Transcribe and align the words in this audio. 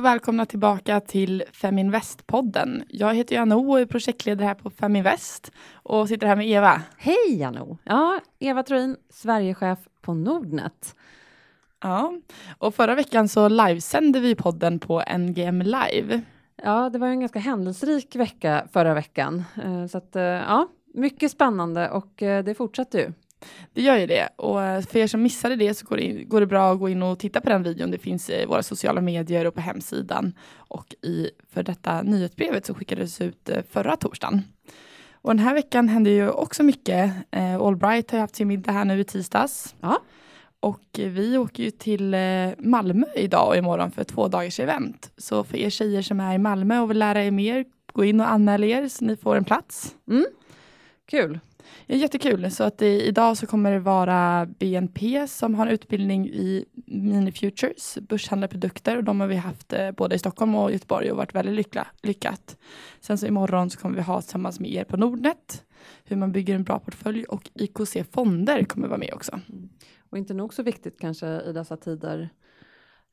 och 0.00 0.04
välkomna 0.04 0.46
tillbaka 0.46 1.00
till 1.00 1.44
Feminvest-podden. 1.52 2.82
Jag 2.88 3.14
heter 3.14 3.34
Jano 3.34 3.70
och 3.70 3.80
är 3.80 3.86
projektledare 3.86 4.46
här 4.46 4.54
på 4.54 4.70
Feminvest 4.70 5.52
och 5.72 6.08
sitter 6.08 6.26
här 6.26 6.36
med 6.36 6.48
Eva. 6.48 6.82
Hej 6.98 7.36
Jano! 7.38 7.78
Ja, 7.84 8.20
Eva 8.38 8.62
Troin, 8.62 8.96
Sverigechef 9.10 9.78
på 10.00 10.14
Nordnet. 10.14 10.96
Ja, 11.82 12.12
och 12.58 12.74
förra 12.74 12.94
veckan 12.94 13.28
så 13.28 13.48
livesände 13.48 14.20
vi 14.20 14.34
podden 14.34 14.78
på 14.78 15.02
NGM 15.18 15.62
Live. 15.62 16.20
Ja, 16.62 16.90
det 16.90 16.98
var 16.98 17.06
en 17.06 17.20
ganska 17.20 17.38
händelserik 17.38 18.16
vecka 18.16 18.68
förra 18.72 18.94
veckan. 18.94 19.44
Eh, 19.64 19.86
så 19.86 19.98
att, 19.98 20.16
eh, 20.16 20.22
ja, 20.22 20.68
mycket 20.94 21.30
spännande 21.30 21.90
och 21.90 22.22
eh, 22.22 22.44
det 22.44 22.54
fortsätter 22.54 22.98
ju. 22.98 23.12
Det 23.72 23.82
gör 23.82 23.96
ju 23.96 24.06
det. 24.06 24.28
Och 24.36 24.62
eh, 24.62 24.82
för 24.82 24.98
er 24.98 25.06
som 25.06 25.22
missade 25.22 25.56
det 25.56 25.74
så 25.74 25.86
går 25.86 25.96
det, 25.96 26.02
in, 26.02 26.28
går 26.28 26.40
det 26.40 26.46
bra 26.46 26.72
att 26.72 26.78
gå 26.78 26.88
in 26.88 27.02
och 27.02 27.18
titta 27.18 27.40
på 27.40 27.48
den 27.48 27.62
videon. 27.62 27.90
Det 27.90 27.98
finns 27.98 28.30
i 28.30 28.44
våra 28.44 28.62
sociala 28.62 29.00
medier 29.00 29.46
och 29.46 29.54
på 29.54 29.60
hemsidan. 29.60 30.32
Och 30.54 30.94
i 31.02 31.30
för 31.48 31.62
detta 31.62 32.02
nyhetsbrevet 32.02 32.66
som 32.66 32.74
skickades 32.74 33.20
ut 33.20 33.48
eh, 33.48 33.62
förra 33.70 33.96
torsdagen. 33.96 34.42
Och 35.12 35.30
den 35.30 35.38
här 35.38 35.54
veckan 35.54 35.88
händer 35.88 36.10
ju 36.10 36.30
också 36.30 36.62
mycket. 36.62 37.12
Eh, 37.30 37.54
Allbright 37.54 38.10
har 38.10 38.18
haft 38.18 38.36
sin 38.36 38.48
middag 38.48 38.72
här 38.72 38.84
nu 38.84 39.00
i 39.00 39.04
tisdags. 39.04 39.74
Ja. 39.80 39.98
Och 40.60 40.84
vi 40.92 41.38
åker 41.38 41.62
ju 41.62 41.70
till 41.70 42.16
Malmö 42.58 43.06
idag 43.14 43.48
och 43.48 43.56
imorgon 43.56 43.90
för 43.90 44.04
två 44.04 44.28
dagars 44.28 44.60
event. 44.60 45.12
Så 45.16 45.44
för 45.44 45.56
er 45.56 45.70
tjejer 45.70 46.02
som 46.02 46.20
är 46.20 46.34
i 46.34 46.38
Malmö 46.38 46.80
och 46.80 46.90
vill 46.90 46.98
lära 46.98 47.24
er 47.24 47.30
mer, 47.30 47.64
gå 47.92 48.04
in 48.04 48.20
och 48.20 48.30
anmäl 48.30 48.64
er 48.64 48.88
så 48.88 49.04
ni 49.04 49.16
får 49.16 49.36
en 49.36 49.44
plats. 49.44 49.94
Mm. 50.08 50.26
Kul. 51.10 51.38
Ja, 51.86 51.96
jättekul. 51.96 52.50
Så 52.50 52.64
att 52.64 52.82
i, 52.82 53.02
idag 53.02 53.36
så 53.36 53.46
kommer 53.46 53.72
det 53.72 53.78
vara 53.78 54.46
BNP 54.46 55.26
som 55.28 55.54
har 55.54 55.66
en 55.66 55.72
utbildning 55.72 56.28
i 56.28 56.64
Mini 56.86 57.32
Futures, 57.32 57.98
börshandlarprodukter. 58.08 58.96
Och 58.96 59.04
de 59.04 59.20
har 59.20 59.26
vi 59.26 59.36
haft 59.36 59.72
eh, 59.72 59.90
både 59.90 60.14
i 60.14 60.18
Stockholm 60.18 60.54
och 60.54 60.72
Göteborg 60.72 61.10
och 61.10 61.16
varit 61.16 61.34
väldigt 61.34 61.54
lyckla, 61.54 61.86
lyckat. 62.02 62.56
Sen 63.00 63.18
så 63.18 63.26
imorgon 63.26 63.70
så 63.70 63.78
kommer 63.78 63.96
vi 63.96 64.02
ha 64.02 64.20
tillsammans 64.20 64.60
med 64.60 64.70
er 64.70 64.84
på 64.84 64.96
Nordnet 64.96 65.64
hur 66.04 66.16
man 66.16 66.32
bygger 66.32 66.54
en 66.54 66.64
bra 66.64 66.78
portfölj 66.78 67.24
och 67.24 67.50
IKC 67.54 67.96
Fonder 68.10 68.64
kommer 68.64 68.88
vara 68.88 68.98
med 68.98 69.12
också. 69.14 69.40
Mm. 69.48 69.68
Och 70.10 70.18
inte 70.18 70.34
nog 70.34 70.54
så 70.54 70.62
viktigt 70.62 71.00
kanske 71.00 71.26
i 71.40 71.52
dessa 71.52 71.76
tider 71.76 72.30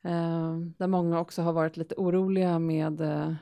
eh, 0.04 0.56
där 0.76 0.86
många 0.86 1.20
också 1.20 1.42
har 1.42 1.52
varit 1.52 1.76
lite 1.76 1.94
oroliga 1.94 2.58
med 2.58 3.00
eh, 3.00 3.34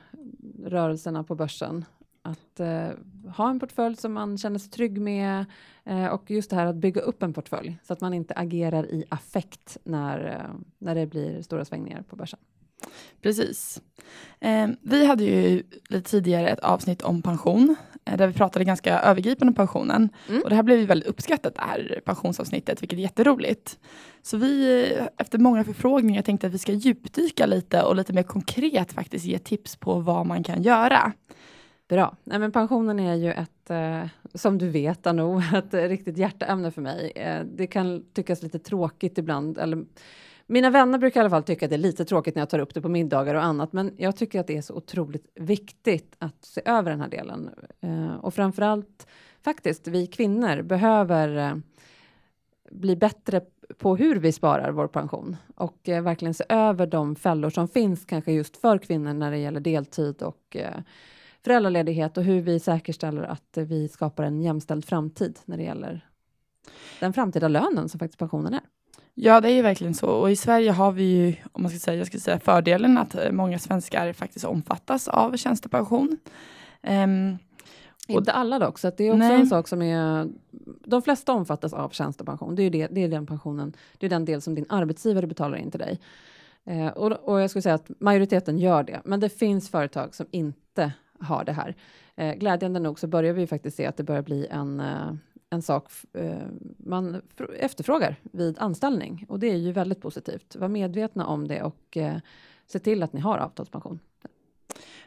rörelserna 0.65 1.23
på 1.23 1.35
börsen 1.35 1.85
att 2.27 2.59
eh, 2.59 2.89
ha 3.35 3.49
en 3.49 3.59
portfölj 3.59 3.95
som 3.95 4.13
man 4.13 4.37
känner 4.37 4.59
sig 4.59 4.69
trygg 4.69 5.01
med 5.01 5.45
eh, 5.85 6.07
och 6.07 6.31
just 6.31 6.49
det 6.49 6.55
här 6.55 6.65
att 6.65 6.75
bygga 6.75 7.01
upp 7.01 7.23
en 7.23 7.33
portfölj 7.33 7.77
så 7.83 7.93
att 7.93 8.01
man 8.01 8.13
inte 8.13 8.33
agerar 8.33 8.85
i 8.85 9.05
affekt 9.09 9.77
när, 9.83 10.25
eh, 10.25 10.59
när 10.77 10.95
det 10.95 11.07
blir 11.07 11.41
stora 11.41 11.65
svängningar 11.65 12.01
på 12.01 12.15
börsen. 12.15 12.39
Precis. 13.21 13.81
Eh, 14.39 14.67
vi 14.81 15.05
hade 15.05 15.23
ju 15.23 15.63
lite 15.89 16.09
tidigare 16.09 16.49
ett 16.49 16.59
avsnitt 16.59 17.01
om 17.01 17.21
pension 17.21 17.75
eh, 18.05 18.17
där 18.17 18.27
vi 18.27 18.33
pratade 18.33 18.65
ganska 18.65 18.99
övergripande 18.99 19.49
om 19.51 19.55
pensionen. 19.55 20.09
Mm. 20.29 20.41
Och 20.43 20.49
det 20.49 20.55
här 20.55 20.63
blev 20.63 20.79
ju 20.79 20.85
väldigt 20.85 21.09
uppskattat 21.09 21.55
det 21.55 21.61
här 21.61 22.01
pensionsavsnittet, 22.05 22.81
vilket 22.81 22.99
är 22.99 23.03
jätteroligt. 23.03 23.79
Så 24.21 24.37
vi 24.37 24.83
efter 25.17 25.37
många 25.37 25.63
förfrågningar 25.63 26.21
tänkte 26.21 26.47
att 26.47 26.53
vi 26.53 26.57
ska 26.57 26.71
djupdyka 26.71 27.45
lite 27.45 27.83
och 27.83 27.95
lite 27.95 28.13
mer 28.13 28.23
konkret 28.23 28.93
faktiskt 28.93 29.25
ge 29.25 29.39
tips 29.39 29.75
på 29.75 29.99
vad 29.99 30.25
man 30.25 30.43
kan 30.43 30.61
göra. 30.61 31.13
Bra. 31.87 32.15
Nej, 32.23 32.39
men 32.39 32.51
pensionen 32.51 32.99
är 32.99 33.15
ju 33.15 33.31
ett, 33.31 33.69
eh, 33.69 34.05
som 34.33 34.57
du 34.57 34.69
vet 34.69 35.07
Ano, 35.07 35.41
ett 35.55 35.73
riktigt 35.73 36.17
hjärteämne 36.17 36.71
för 36.71 36.81
mig. 36.81 37.11
Eh, 37.15 37.43
det 37.43 37.67
kan 37.67 38.05
tyckas 38.13 38.43
lite 38.43 38.59
tråkigt 38.59 39.17
ibland, 39.17 39.57
eller 39.57 39.85
mina 40.47 40.69
vänner 40.69 40.97
brukar 40.97 41.19
i 41.19 41.21
alla 41.21 41.29
fall 41.29 41.43
tycka 41.43 41.65
att 41.65 41.69
det 41.69 41.75
är 41.75 41.77
lite 41.77 42.05
tråkigt 42.05 42.35
när 42.35 42.41
jag 42.41 42.49
tar 42.49 42.59
upp 42.59 42.73
det 42.73 42.81
på 42.81 42.89
middagar 42.89 43.35
och 43.35 43.43
annat, 43.43 43.73
men 43.73 43.93
jag 43.97 44.15
tycker 44.15 44.39
att 44.39 44.47
det 44.47 44.57
är 44.57 44.61
så 44.61 44.73
otroligt 44.73 45.31
viktigt 45.35 46.15
att 46.19 46.45
se 46.45 46.61
över 46.65 46.91
den 46.91 47.01
här 47.01 47.09
delen. 47.09 47.49
Eh, 47.81 48.15
och 48.15 48.33
framförallt 48.33 49.07
faktiskt, 49.43 49.87
vi 49.87 50.07
kvinnor 50.07 50.61
behöver 50.61 51.37
eh, 51.37 51.55
bli 52.71 52.95
bättre 52.95 53.41
på 53.77 53.95
hur 53.95 54.15
vi 54.15 54.31
sparar 54.31 54.71
vår 54.71 54.87
pension 54.87 55.35
och 55.55 55.89
eh, 55.89 56.01
verkligen 56.01 56.33
se 56.33 56.43
över 56.49 56.87
de 56.87 57.15
fällor 57.15 57.49
som 57.49 57.67
finns 57.67 58.05
kanske 58.05 58.31
just 58.31 58.57
för 58.57 58.77
kvinnor 58.77 59.13
när 59.13 59.31
det 59.31 59.37
gäller 59.37 59.59
deltid 59.59 60.21
och 60.21 60.57
eh, 60.57 60.81
föräldraledighet 61.47 62.17
och 62.17 62.23
hur 62.23 62.41
vi 62.41 62.59
säkerställer 62.59 63.23
att 63.23 63.57
vi 63.57 63.87
skapar 63.87 64.23
en 64.23 64.41
jämställd 64.41 64.85
framtid 64.85 65.39
när 65.45 65.57
det 65.57 65.63
gäller 65.63 66.05
den 66.99 67.13
framtida 67.13 67.47
lönen 67.47 67.89
som 67.89 67.99
faktiskt 67.99 68.19
pensionen 68.19 68.53
är. 68.53 68.61
Ja, 69.13 69.41
det 69.41 69.51
är 69.51 69.53
ju 69.53 69.61
verkligen 69.61 69.93
så. 69.93 70.07
Och 70.07 70.31
i 70.31 70.35
Sverige 70.35 70.71
har 70.71 70.91
vi 70.91 71.03
ju, 71.03 71.35
om 71.51 71.61
man 71.61 71.71
ska 71.71 71.79
säga, 71.79 71.97
jag 71.97 72.07
ska 72.07 72.19
säga 72.19 72.39
fördelen 72.39 72.97
att 72.97 73.15
eh, 73.15 73.31
många 73.31 73.59
svenskar 73.59 74.13
faktiskt 74.13 74.45
omfattas 74.45 75.07
av 75.07 75.37
tjänstepension. 75.37 76.17
Um, 76.83 77.37
inte 78.07 78.31
alla 78.31 78.59
dock, 78.59 78.79
så 78.79 78.91
det 78.97 79.03
är 79.03 79.11
också 79.11 79.17
nej. 79.17 79.41
en 79.41 79.47
sak 79.47 79.67
som 79.67 79.81
är... 79.81 80.27
De 80.85 81.01
flesta 81.01 81.33
omfattas 81.33 81.73
av 81.73 81.89
tjänstepension. 81.89 82.55
Det 82.55 82.63
är, 82.63 82.69
det, 82.69 82.87
det 82.87 83.03
är 83.03 83.07
den 83.07 83.25
pensionen, 83.25 83.73
det 83.97 84.05
är 84.05 84.09
den 84.09 84.25
del 84.25 84.41
som 84.41 84.55
din 84.55 84.65
arbetsgivare 84.69 85.27
betalar 85.27 85.57
in 85.57 85.71
till 85.71 85.79
dig. 85.79 85.99
Eh, 86.65 86.87
och, 86.87 87.11
och 87.11 87.41
jag 87.41 87.49
skulle 87.49 87.61
säga 87.61 87.75
att 87.75 87.91
majoriteten 87.99 88.59
gör 88.59 88.83
det, 88.83 89.01
men 89.05 89.19
det 89.19 89.29
finns 89.29 89.69
företag 89.69 90.15
som 90.15 90.25
inte 90.31 90.93
har 91.19 91.43
det 91.43 91.51
här. 91.51 91.75
Eh, 92.15 92.33
glädjande 92.35 92.79
nog 92.79 92.99
så 92.99 93.07
börjar 93.07 93.33
vi 93.33 93.47
faktiskt 93.47 93.77
se 93.77 93.85
att 93.85 93.97
det 93.97 94.03
börjar 94.03 94.21
bli 94.21 94.47
en, 94.47 94.79
eh, 94.79 95.13
en 95.49 95.61
sak 95.61 95.91
eh, 96.13 96.37
man 96.77 97.21
efterfrågar 97.59 98.15
vid 98.21 98.59
anställning 98.59 99.25
och 99.29 99.39
det 99.39 99.47
är 99.47 99.57
ju 99.57 99.71
väldigt 99.71 100.01
positivt. 100.01 100.55
Var 100.55 100.67
medvetna 100.67 101.25
om 101.25 101.47
det 101.47 101.63
och 101.63 101.97
eh, 101.97 102.17
se 102.67 102.79
till 102.79 103.03
att 103.03 103.13
ni 103.13 103.19
har 103.19 103.37
avtalspension. 103.37 103.99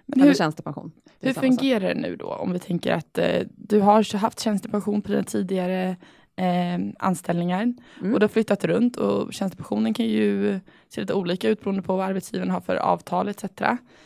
Men 0.07 0.21
hur, 0.21 0.35
tjänstepension. 0.35 0.93
Hur 1.21 1.33
fungerar 1.33 1.95
det 1.95 2.01
nu 2.01 2.17
då 2.17 2.27
om 2.27 2.53
vi 2.53 2.59
tänker 2.59 2.93
att 2.93 3.19
eh, 3.19 3.43
du 3.57 3.81
har 3.81 4.17
haft 4.17 4.41
tjänstepension 4.41 5.03
på 5.03 5.09
dina 5.13 5.25
tidigare 5.25 5.97
eh, 6.41 6.79
anställningar 6.99 7.63
mm. 7.63 8.15
och 8.15 8.21
du 8.21 8.25
har 8.25 8.29
flyttat 8.29 8.65
runt 8.65 8.97
och 8.97 9.33
tjänstepensionen 9.33 9.95
kan 9.95 10.07
ju 10.07 10.61
se 10.89 11.01
lite 11.01 11.15
olika 11.15 11.49
ut 11.49 11.61
beroende 11.61 11.83
på 11.83 11.97
vad 11.97 12.07
arbetsgivaren 12.07 12.51
har 12.51 12.61
för 12.61 12.77
avtal 12.77 13.29
etc. 13.29 13.45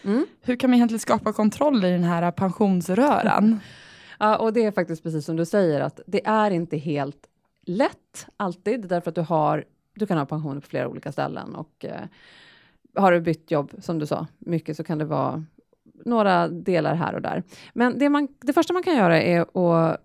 Mm. 0.02 0.26
Hur 0.40 0.56
kan 0.56 0.70
man 0.70 0.74
egentligen 0.74 1.00
skapa 1.00 1.32
kontroll 1.32 1.84
i 1.84 1.90
den 1.90 2.04
här 2.04 2.30
pensionsröran? 2.30 3.60
Ja, 4.18 4.36
och 4.36 4.52
det 4.52 4.64
är 4.64 4.70
faktiskt 4.70 5.02
precis 5.02 5.24
som 5.24 5.36
du 5.36 5.44
säger 5.44 5.80
att 5.80 6.00
det 6.06 6.26
är 6.26 6.50
inte 6.50 6.76
helt 6.76 7.26
lätt 7.66 8.26
alltid 8.36 8.88
därför 8.88 9.10
att 9.10 9.14
du 9.14 9.20
har 9.20 9.64
du 9.94 10.06
kan 10.06 10.18
ha 10.18 10.26
pensioner 10.26 10.60
på 10.60 10.66
flera 10.66 10.88
olika 10.88 11.12
ställen 11.12 11.54
och 11.54 11.84
eh, 11.84 12.00
har 12.94 13.12
du 13.12 13.20
bytt 13.20 13.50
jobb 13.50 13.72
som 13.78 13.98
du 13.98 14.06
sa 14.06 14.26
mycket 14.38 14.76
så 14.76 14.84
kan 14.84 14.98
det 14.98 15.04
vara 15.04 15.44
några 16.04 16.48
delar 16.48 16.94
här 16.94 17.14
och 17.14 17.22
där. 17.22 17.42
Men 17.72 17.98
det, 17.98 18.08
man, 18.08 18.28
det 18.40 18.52
första 18.52 18.72
man 18.72 18.82
kan 18.82 18.96
göra 18.96 19.22
är 19.22 19.40
att 19.40 20.00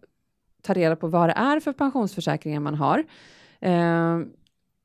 ta 0.69 0.73
reda 0.73 0.95
på 0.95 1.07
vad 1.07 1.29
det 1.29 1.33
är 1.33 1.59
för 1.59 1.73
pensionsförsäkringar 1.73 2.59
man 2.59 2.75
har. 2.75 3.05
Eh, 3.59 4.19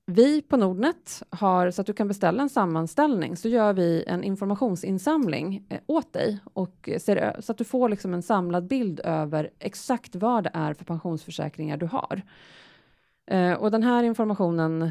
vi 0.07 0.43
på 0.43 0.57
Nordnet 0.57 1.23
har, 1.31 1.71
så 1.71 1.81
att 1.81 1.87
du 1.87 1.93
kan 1.93 2.09
beställa 2.09 2.43
en 2.43 2.49
sammanställning, 2.49 3.37
så 3.37 3.49
gör 3.49 3.73
vi 3.73 4.05
en 4.07 4.25
informationsinsamling 4.25 5.67
eh, 5.69 5.81
åt 5.87 6.13
dig 6.13 6.39
och 6.55 6.89
eh, 6.89 6.99
ser, 6.99 7.37
så 7.41 7.53
att 7.53 7.59
du 7.59 7.65
får 7.65 7.89
liksom 7.89 8.15
en 8.15 8.23
samlad 8.23 8.67
bild 8.67 9.01
över 9.05 9.51
exakt 9.59 10.15
vad 10.15 10.45
det 10.45 10.51
är 10.55 10.75
för 10.75 10.85
pensionsförsäkringar 10.85 11.77
du 11.77 11.87
har. 11.87 12.23
Eh, 13.27 13.53
och 13.53 13.71
den 13.71 13.83
här 13.83 14.03
informationen, 14.03 14.83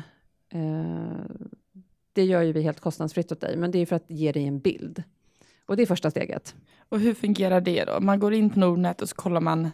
eh, 0.49 1.25
det 2.13 2.23
gör 2.23 2.41
ju 2.41 2.53
vi 2.53 2.61
helt 2.61 2.79
kostnadsfritt 2.79 3.31
åt 3.31 3.41
dig, 3.41 3.57
men 3.57 3.71
det 3.71 3.79
är 3.79 3.85
för 3.85 3.95
att 3.95 4.09
ge 4.09 4.31
dig 4.31 4.47
en 4.47 4.59
bild. 4.59 5.03
Och 5.65 5.77
det 5.77 5.81
är 5.81 5.87
första 5.87 6.11
steget. 6.11 6.55
Och 6.89 6.99
hur 6.99 7.13
fungerar 7.13 7.61
det 7.61 7.83
då? 7.83 7.99
Man 7.99 8.19
går 8.19 8.33
in 8.33 8.49
på 8.49 8.59
Nordnet 8.59 9.01
och 9.01 9.09
så 9.09 9.15
kollar 9.15 9.41
man 9.41 9.69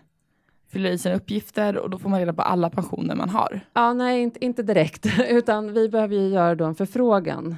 fyller 0.69 0.91
i 0.91 0.97
sina 0.97 1.15
uppgifter 1.15 1.77
och 1.77 1.89
då 1.89 1.99
får 1.99 2.09
man 2.09 2.19
reda 2.19 2.33
på 2.33 2.41
alla 2.41 2.69
pensioner 2.69 3.15
man 3.15 3.29
har. 3.29 3.61
Ja, 3.73 3.93
nej, 3.93 4.21
inte, 4.21 4.45
inte 4.45 4.63
direkt, 4.63 5.05
utan 5.29 5.73
vi 5.73 5.89
behöver 5.89 6.15
ju 6.15 6.27
göra 6.27 6.55
då 6.55 6.65
en 6.65 6.75
förfrågan 6.75 7.57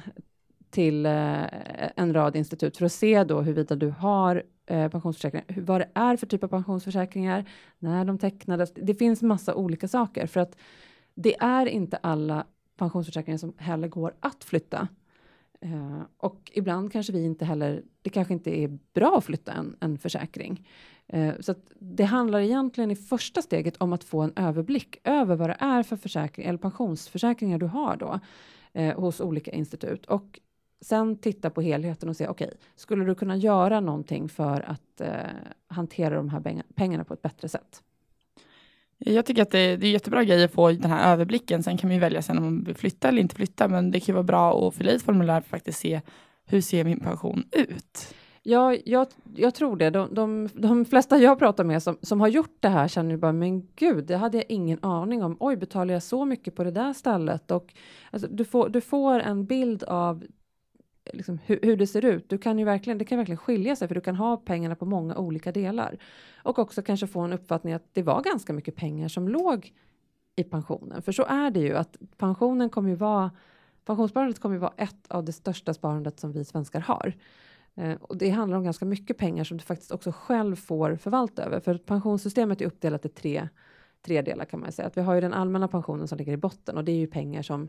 till 0.70 1.06
eh, 1.06 1.44
en 1.96 2.14
rad 2.14 2.36
institut 2.36 2.76
för 2.76 2.86
att 2.86 2.92
se 2.92 3.24
då 3.24 3.40
huruvida 3.40 3.74
du 3.74 3.88
har 3.88 4.42
eh, 4.66 4.88
pensionsförsäkringar, 4.88 5.44
hur, 5.48 5.62
vad 5.62 5.80
det 5.80 5.88
är 5.94 6.16
för 6.16 6.26
typ 6.26 6.44
av 6.44 6.48
pensionsförsäkringar, 6.48 7.44
när 7.78 8.04
de 8.04 8.18
tecknades. 8.18 8.72
Det 8.74 8.94
finns 8.94 9.22
massa 9.22 9.54
olika 9.54 9.88
saker 9.88 10.26
för 10.26 10.40
att 10.40 10.56
det 11.14 11.36
är 11.40 11.66
inte 11.66 11.96
alla 11.96 12.46
pensionsförsäkringar 12.76 13.38
som 13.38 13.54
heller 13.56 13.88
går 13.88 14.14
att 14.20 14.44
flytta. 14.44 14.88
Eh, 15.60 16.02
och 16.16 16.50
ibland 16.54 16.92
kanske 16.92 17.12
vi 17.12 17.24
inte 17.24 17.44
heller, 17.44 17.82
det 18.02 18.10
kanske 18.10 18.34
inte 18.34 18.58
är 18.58 18.78
bra 18.94 19.18
att 19.18 19.24
flytta 19.24 19.52
en, 19.52 19.76
en 19.80 19.98
försäkring. 19.98 20.68
Eh, 21.12 21.34
så 21.40 21.54
det 21.78 22.04
handlar 22.04 22.40
egentligen 22.40 22.90
i 22.90 22.96
första 22.96 23.42
steget 23.42 23.76
om 23.76 23.92
att 23.92 24.04
få 24.04 24.20
en 24.20 24.32
överblick 24.36 24.96
över 25.04 25.36
vad 25.36 25.50
det 25.50 25.56
är 25.58 25.82
för 25.82 25.96
försäkring 25.96 26.46
eller 26.46 26.58
pensionsförsäkringar 26.58 27.58
du 27.58 27.66
har 27.66 27.96
då 27.96 28.20
eh, 28.72 29.00
hos 29.00 29.20
olika 29.20 29.50
institut 29.50 30.06
och 30.06 30.40
sen 30.80 31.16
titta 31.16 31.50
på 31.50 31.60
helheten 31.60 32.08
och 32.08 32.16
se 32.16 32.28
okej, 32.28 32.46
okay, 32.46 32.58
skulle 32.74 33.04
du 33.04 33.14
kunna 33.14 33.36
göra 33.36 33.80
någonting 33.80 34.28
för 34.28 34.60
att 34.70 35.00
eh, 35.00 35.08
hantera 35.66 36.16
de 36.16 36.28
här 36.28 36.62
pengarna 36.74 37.04
på 37.04 37.14
ett 37.14 37.22
bättre 37.22 37.48
sätt? 37.48 37.82
Jag 38.98 39.26
tycker 39.26 39.42
att 39.42 39.50
det, 39.50 39.76
det 39.76 39.86
är 39.86 39.92
jättebra 39.92 40.24
grej 40.24 40.44
att 40.44 40.52
få 40.52 40.72
den 40.72 40.90
här 40.90 41.12
överblicken. 41.12 41.62
Sen 41.62 41.78
kan 41.78 41.88
man 41.88 41.94
ju 41.94 42.00
välja 42.00 42.22
sen 42.22 42.38
om 42.38 42.44
man 42.44 42.64
vill 42.64 42.74
flytta 42.74 43.08
eller 43.08 43.22
inte 43.22 43.34
flytta. 43.34 43.68
Men 43.68 43.90
det 43.90 44.00
kan 44.00 44.14
vara 44.14 44.22
bra 44.24 44.68
att 44.68 44.74
fylla 44.74 44.92
i 44.92 44.94
ett 44.94 45.02
formulär 45.02 45.40
för 45.40 45.40
att 45.40 45.46
faktiskt 45.46 45.78
se 45.78 46.00
hur 46.44 46.60
ser 46.60 46.84
min 46.84 47.00
pension 47.00 47.44
ut? 47.52 48.14
Ja, 48.42 48.76
jag, 48.84 49.06
jag 49.34 49.54
tror 49.54 49.76
det. 49.76 49.90
De, 49.90 50.14
de, 50.14 50.48
de 50.54 50.84
flesta 50.84 51.18
jag 51.18 51.38
pratar 51.38 51.64
med 51.64 51.82
som, 51.82 51.98
som 52.02 52.20
har 52.20 52.28
gjort 52.28 52.56
det 52.60 52.68
här 52.68 52.88
känner 52.88 53.10
ju 53.10 53.16
bara, 53.16 53.32
men 53.32 53.68
gud, 53.76 54.04
det 54.04 54.16
hade 54.16 54.36
jag 54.36 54.46
ingen 54.48 54.78
aning 54.82 55.22
om. 55.22 55.36
Oj, 55.40 55.56
betalar 55.56 55.94
jag 55.94 56.02
så 56.02 56.24
mycket 56.24 56.54
på 56.54 56.64
det 56.64 56.70
där 56.70 56.92
stället? 56.92 57.50
Och, 57.50 57.74
alltså, 58.10 58.28
du, 58.28 58.44
får, 58.44 58.68
du 58.68 58.80
får 58.80 59.20
en 59.20 59.46
bild 59.46 59.82
av 59.82 60.24
liksom, 61.12 61.38
hur, 61.46 61.58
hur, 61.62 61.76
det 61.76 61.86
ser 61.86 62.04
ut. 62.04 62.28
Du 62.28 62.38
kan 62.38 62.58
ju 62.58 62.64
verkligen, 62.64 62.98
det 62.98 63.04
kan 63.04 63.18
verkligen 63.18 63.38
skilja 63.38 63.76
sig, 63.76 63.88
för 63.88 63.94
du 63.94 64.00
kan 64.00 64.16
ha 64.16 64.36
pengarna 64.36 64.74
på 64.74 64.86
många 64.86 65.16
olika 65.16 65.52
delar. 65.52 65.98
Och 66.42 66.58
också 66.58 66.82
kanske 66.82 67.06
få 67.06 67.20
en 67.20 67.32
uppfattning 67.32 67.72
att 67.72 67.88
det 67.92 68.02
var 68.02 68.22
ganska 68.22 68.52
mycket 68.52 68.76
pengar 68.76 69.08
som 69.08 69.28
låg 69.28 69.72
i 70.36 70.44
pensionen. 70.44 71.02
För 71.02 71.12
så 71.12 71.24
är 71.24 71.50
det 71.50 71.60
ju, 71.60 71.76
att 71.76 71.96
pensionen 72.16 72.70
kommer 72.70 72.90
ju 72.90 72.96
vara 72.96 73.30
Pensionssparandet 73.84 74.40
kommer 74.40 74.54
ju 74.54 74.60
vara 74.60 74.74
ett 74.76 75.06
av 75.08 75.24
det 75.24 75.32
största 75.32 75.74
sparandet 75.74 76.20
som 76.20 76.32
vi 76.32 76.44
svenskar 76.44 76.80
har. 76.80 77.14
Eh, 77.74 77.94
och 78.00 78.16
det 78.16 78.30
handlar 78.30 78.56
om 78.56 78.64
ganska 78.64 78.84
mycket 78.84 79.18
pengar 79.18 79.44
som 79.44 79.56
du 79.56 79.64
faktiskt 79.64 79.92
också 79.92 80.12
själv 80.12 80.56
får 80.56 80.96
förvalta 80.96 81.44
över. 81.44 81.60
För 81.60 81.78
pensionssystemet 81.78 82.60
är 82.60 82.66
uppdelat 82.66 83.04
i 83.04 83.08
tre, 83.08 83.48
tre 84.02 84.22
delar 84.22 84.44
kan 84.44 84.60
man 84.60 84.72
säga. 84.72 84.88
Att 84.88 84.96
vi 84.96 85.00
har 85.00 85.14
ju 85.14 85.20
den 85.20 85.32
allmänna 85.32 85.68
pensionen 85.68 86.08
som 86.08 86.18
ligger 86.18 86.32
i 86.32 86.36
botten 86.36 86.76
och 86.76 86.84
det 86.84 86.92
är 86.92 86.96
ju 86.96 87.06
pengar 87.06 87.42
som 87.42 87.68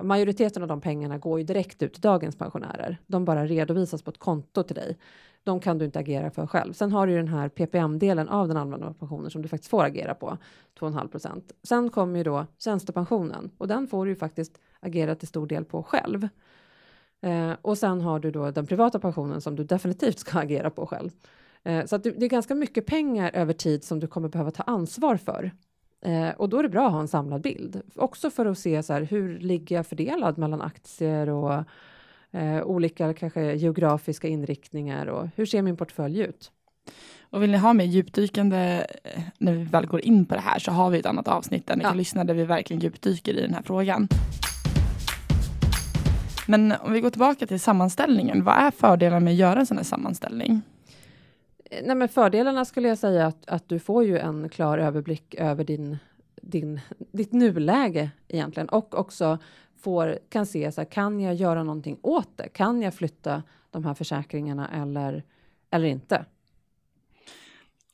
Majoriteten 0.00 0.62
av 0.62 0.68
de 0.68 0.80
pengarna 0.80 1.18
går 1.18 1.38
ju 1.38 1.44
direkt 1.44 1.82
ut 1.82 1.92
till 1.92 2.00
dagens 2.00 2.36
pensionärer. 2.36 2.98
De 3.06 3.24
bara 3.24 3.46
redovisas 3.46 4.02
på 4.02 4.10
ett 4.10 4.18
konto 4.18 4.62
till 4.62 4.76
dig. 4.76 4.98
De 5.44 5.60
kan 5.60 5.78
du 5.78 5.84
inte 5.84 5.98
agera 5.98 6.30
för 6.30 6.46
själv. 6.46 6.72
Sen 6.72 6.92
har 6.92 7.06
du 7.06 7.12
ju 7.12 7.18
den 7.18 7.28
här 7.28 7.48
PPM-delen 7.48 8.28
av 8.28 8.48
den 8.48 8.56
allmänna 8.56 8.94
pensionen 8.94 9.30
som 9.30 9.42
du 9.42 9.48
faktiskt 9.48 9.70
får 9.70 9.84
agera 9.84 10.14
på, 10.14 10.38
2,5 10.78 11.08
procent. 11.08 11.52
Sen 11.62 11.90
kommer 11.90 12.18
ju 12.18 12.24
då 12.24 12.46
tjänstepensionen 12.58 13.50
och 13.58 13.68
den 13.68 13.86
får 13.86 14.04
du 14.04 14.10
ju 14.10 14.16
faktiskt 14.16 14.58
agera 14.80 15.14
till 15.14 15.28
stor 15.28 15.46
del 15.46 15.64
på 15.64 15.82
själv. 15.82 16.28
Eh, 17.22 17.52
och 17.62 17.78
sen 17.78 18.00
har 18.00 18.18
du 18.18 18.30
då 18.30 18.50
den 18.50 18.66
privata 18.66 18.98
pensionen 18.98 19.40
som 19.40 19.56
du 19.56 19.64
definitivt 19.64 20.18
ska 20.18 20.38
agera 20.38 20.70
på 20.70 20.86
själv. 20.86 21.10
Eh, 21.64 21.84
så 21.84 21.96
att 21.96 22.02
det 22.02 22.22
är 22.22 22.28
ganska 22.28 22.54
mycket 22.54 22.86
pengar 22.86 23.30
över 23.34 23.52
tid 23.52 23.84
som 23.84 24.00
du 24.00 24.06
kommer 24.06 24.28
behöva 24.28 24.50
ta 24.50 24.62
ansvar 24.62 25.16
för. 25.16 25.50
Eh, 26.04 26.30
och 26.30 26.48
då 26.48 26.58
är 26.58 26.62
det 26.62 26.68
bra 26.68 26.86
att 26.86 26.92
ha 26.92 27.00
en 27.00 27.08
samlad 27.08 27.40
bild. 27.40 27.82
Också 27.96 28.30
för 28.30 28.46
att 28.46 28.58
se 28.58 28.82
så 28.82 28.92
här, 28.92 29.02
hur 29.02 29.38
ligger 29.38 29.76
jag 29.76 29.86
fördelad 29.86 30.38
mellan 30.38 30.62
aktier 30.62 31.28
och 31.28 31.64
eh, 32.30 32.62
olika 32.62 33.14
kanske 33.14 33.54
geografiska 33.54 34.28
inriktningar 34.28 35.06
och 35.06 35.28
hur 35.36 35.46
ser 35.46 35.62
min 35.62 35.76
portfölj 35.76 36.20
ut? 36.20 36.52
Och 37.20 37.42
vill 37.42 37.50
ni 37.50 37.58
ha 37.58 37.72
mer 37.72 37.84
djupdykande 37.84 38.86
eh, 39.04 39.22
när 39.38 39.52
vi 39.52 39.64
väl 39.64 39.86
går 39.86 40.00
in 40.00 40.26
på 40.26 40.34
det 40.34 40.40
här 40.40 40.58
så 40.58 40.70
har 40.70 40.90
vi 40.90 40.98
ett 40.98 41.06
annat 41.06 41.28
avsnitt 41.28 41.66
där 41.66 41.76
ni 41.76 41.82
ja. 41.82 41.88
kan 41.88 41.96
lyssna 41.96 42.24
där 42.24 42.34
vi 42.34 42.44
verkligen 42.44 42.80
djupdyker 42.80 43.34
i 43.34 43.40
den 43.40 43.54
här 43.54 43.62
frågan. 43.62 44.08
Men 46.46 46.72
om 46.72 46.92
vi 46.92 47.00
går 47.00 47.10
tillbaka 47.10 47.46
till 47.46 47.60
sammanställningen, 47.60 48.44
vad 48.44 48.54
är 48.54 48.70
fördelarna 48.70 49.20
med 49.20 49.32
att 49.32 49.38
göra 49.38 49.60
en 49.60 49.66
sån 49.66 49.76
här 49.76 49.84
sammanställning? 49.84 50.62
Eh, 51.70 51.80
nej, 51.84 51.96
men 51.96 52.08
fördelarna 52.08 52.64
skulle 52.64 52.88
jag 52.88 52.98
säga 52.98 53.26
att, 53.26 53.48
att 53.48 53.68
du 53.68 53.78
får 53.78 54.04
ju 54.04 54.18
en 54.18 54.48
klar 54.48 54.78
överblick 54.78 55.34
över 55.34 55.64
din, 55.64 55.98
din, 56.42 56.80
ditt 57.12 57.32
nuläge 57.32 58.10
egentligen 58.28 58.68
och 58.68 58.98
också 58.98 59.38
får, 59.80 60.18
kan 60.28 60.46
se 60.46 60.72
så 60.72 60.80
här, 60.80 60.88
kan 60.88 61.20
jag 61.20 61.34
göra 61.34 61.62
någonting 61.62 61.98
åt 62.02 62.36
det? 62.36 62.48
Kan 62.48 62.82
jag 62.82 62.94
flytta 62.94 63.42
de 63.70 63.84
här 63.84 63.94
försäkringarna 63.94 64.68
eller, 64.68 65.22
eller 65.70 65.86
inte? 65.86 66.24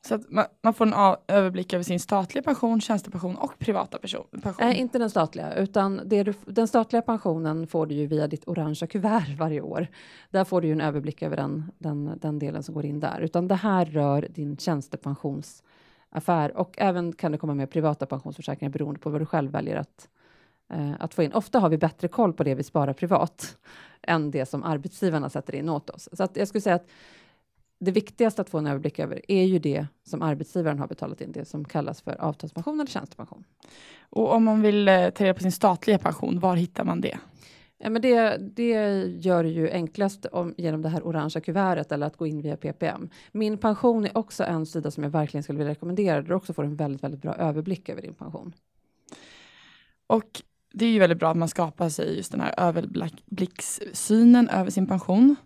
Så 0.07 0.15
att 0.15 0.31
man, 0.31 0.45
man, 0.63 0.75
får 0.75 0.87
en 0.87 1.17
överblick 1.29 1.73
över 1.73 1.85
sin 1.85 2.01
statliga 2.01 2.43
pension, 2.43 2.81
tjänstepension 2.81 3.37
och 3.37 3.59
privata 3.59 3.99
pension. 3.99 4.27
Nej, 4.59 4.77
inte 4.77 4.99
den 4.99 5.11
statliga, 5.11 5.55
utan 5.55 6.01
det 6.05 6.23
du, 6.23 6.35
den 6.47 6.69
statliga 6.69 7.03
pensionen 7.03 7.67
får 7.67 7.87
du 7.87 7.95
ju 7.95 8.07
via 8.07 8.27
ditt 8.27 8.49
orangea 8.49 8.87
kuvert 8.87 9.29
varje 9.39 9.61
år. 9.61 9.87
Där 10.31 10.45
får 10.45 10.61
du 10.61 10.67
ju 10.67 10.73
en 10.73 10.81
överblick 10.81 11.23
över 11.23 11.37
den, 11.37 11.73
den, 11.79 12.19
den 12.21 12.39
delen 12.39 12.63
som 12.63 12.75
går 12.75 12.85
in 12.85 13.01
där, 13.01 13.21
utan 13.21 13.49
det 13.49 13.55
här 13.55 13.85
rör 13.85 14.29
din 14.31 14.57
tjänstepensionsaffär 14.57 16.57
och 16.57 16.75
även 16.79 17.13
kan 17.13 17.33
det 17.33 17.39
komma 17.39 17.55
med 17.55 17.71
privata 17.71 18.07
pensionsförsäkringar 18.07 18.71
beroende 18.71 19.01
på 19.01 19.11
vad 19.11 19.21
du 19.21 19.27
själv 19.27 19.51
väljer 19.51 19.77
att, 19.77 20.09
eh, 20.73 20.93
att 21.01 21.15
få 21.15 21.23
in. 21.23 21.33
Ofta 21.33 21.59
har 21.59 21.69
vi 21.69 21.79
bättre 21.79 22.09
koll 22.09 22.33
på 22.33 22.45
det 22.45 22.55
vi 22.55 22.63
sparar 22.63 22.93
privat 22.93 23.57
än 24.03 24.31
det 24.31 24.47
som 24.47 24.63
arbetsgivarna 24.63 25.31
sätter 25.31 25.55
in 25.55 25.69
åt 25.69 25.91
oss. 25.91 26.09
Så 26.13 26.23
att 26.23 26.37
jag 26.37 26.49
skulle 26.49 26.63
säga 26.63 26.77
att 26.77 26.87
det 27.81 27.91
viktigaste 27.91 28.43
att 28.43 28.51
få 28.51 28.59
en 28.59 28.67
överblick 28.67 28.99
över 28.99 29.21
är 29.29 29.45
ju 29.45 29.59
det 29.59 29.87
som 30.05 30.23
arbetsgivaren 30.23 30.79
har 30.79 30.87
betalat 30.87 31.21
in, 31.21 31.33
det 31.33 31.45
som 31.45 31.65
kallas 31.65 32.03
för 32.03 32.21
avtalspension 32.21 32.81
eller 32.81 32.91
tjänstepension. 32.91 33.45
Och 34.01 34.33
om 34.33 34.45
man 34.45 34.63
vill 34.63 34.89
eh, 34.89 35.11
ta 35.11 35.25
reda 35.25 35.35
på 35.35 35.41
sin 35.41 35.53
statliga 35.53 35.99
pension, 35.99 36.41
var 36.41 36.57
hittar 36.57 36.85
man 36.85 37.01
det? 37.01 37.19
Ja, 37.79 37.91
men 37.91 38.03
det, 38.03 38.37
det 38.37 39.05
gör 39.05 39.43
det 39.43 39.49
ju 39.49 39.71
enklast 39.71 40.27
om, 40.27 40.55
genom 40.57 40.83
det 40.83 40.89
här 40.89 41.07
orangea 41.07 41.41
kuvertet 41.41 41.93
eller 41.93 42.07
att 42.07 42.17
gå 42.17 42.27
in 42.27 42.43
via 42.43 42.57
PPM. 42.57 43.11
Min 43.33 43.59
pension 43.59 44.05
är 44.05 44.19
också 44.19 44.45
en 44.45 44.67
sida 44.67 44.91
som 44.91 45.03
jag 45.03 45.11
verkligen 45.11 45.43
skulle 45.43 45.59
vilja 45.59 45.71
rekommendera, 45.71 46.23
där 46.23 46.29
du 46.29 46.35
också 46.35 46.53
får 46.53 46.65
en 46.65 46.77
väldigt, 46.77 47.05
väldigt 47.05 47.23
bra 47.23 47.35
överblick 47.35 47.89
över 47.89 48.03
din 48.03 48.15
pension. 48.15 48.53
Och 50.07 50.43
det 50.73 50.87
är 50.87 50.91
ju 50.91 50.99
väldigt 50.99 51.19
bra 51.19 51.31
att 51.31 51.37
man 51.37 51.49
skapar 51.49 51.89
sig 51.89 52.17
just 52.17 52.33
den 52.33 52.41
här 52.41 52.55
överblickssynen 52.57 54.49
över 54.49 54.71
sin 54.71 54.87
pension. 54.87 55.37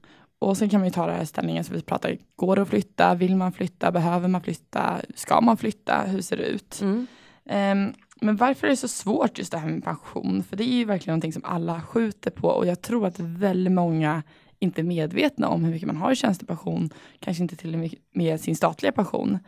Och 0.43 0.57
sen 0.57 0.69
kan 0.69 0.81
man 0.81 0.87
ju 0.87 0.93
ta 0.93 1.07
det 1.07 1.13
här 1.13 1.25
ställningen 1.25 1.65
som 1.65 1.77
vi 1.77 1.83
pratar, 1.83 2.17
går 2.37 2.57
det 2.57 2.63
att 2.63 2.69
flytta? 2.69 3.15
Vill 3.15 3.37
man 3.37 3.53
flytta? 3.53 3.93
Behöver 3.93 4.29
man 4.29 4.41
flytta? 4.41 5.01
Ska 5.15 5.41
man 5.41 5.57
flytta? 5.57 6.03
Hur 6.07 6.21
ser 6.21 6.37
det 6.37 6.47
ut? 6.47 6.81
Mm. 6.83 7.07
Um, 7.45 7.95
men 8.21 8.37
varför 8.37 8.67
är 8.67 8.71
det 8.71 8.77
så 8.77 8.89
svårt 8.89 9.39
just 9.39 9.53
det 9.53 9.59
här 9.59 9.69
med 9.69 9.85
pension? 9.85 10.45
För 10.49 10.57
det 10.57 10.65
är 10.65 10.75
ju 10.75 10.85
verkligen 10.85 11.13
någonting 11.13 11.33
som 11.33 11.45
alla 11.45 11.81
skjuter 11.81 12.31
på 12.31 12.49
och 12.49 12.67
jag 12.67 12.83
tror 12.83 13.07
att 13.07 13.21
väldigt 13.21 13.73
många 13.73 14.23
inte 14.59 14.81
är 14.81 14.85
medvetna 14.85 15.49
om 15.49 15.65
hur 15.65 15.73
mycket 15.73 15.87
man 15.87 15.97
har 15.97 16.13
i 16.13 16.17
tjänstepension, 16.17 16.91
kanske 17.19 17.43
inte 17.43 17.57
till 17.57 17.75
och 17.75 17.91
med 18.13 18.41
sin 18.41 18.57
statliga 18.57 18.93
pension. 18.93 19.39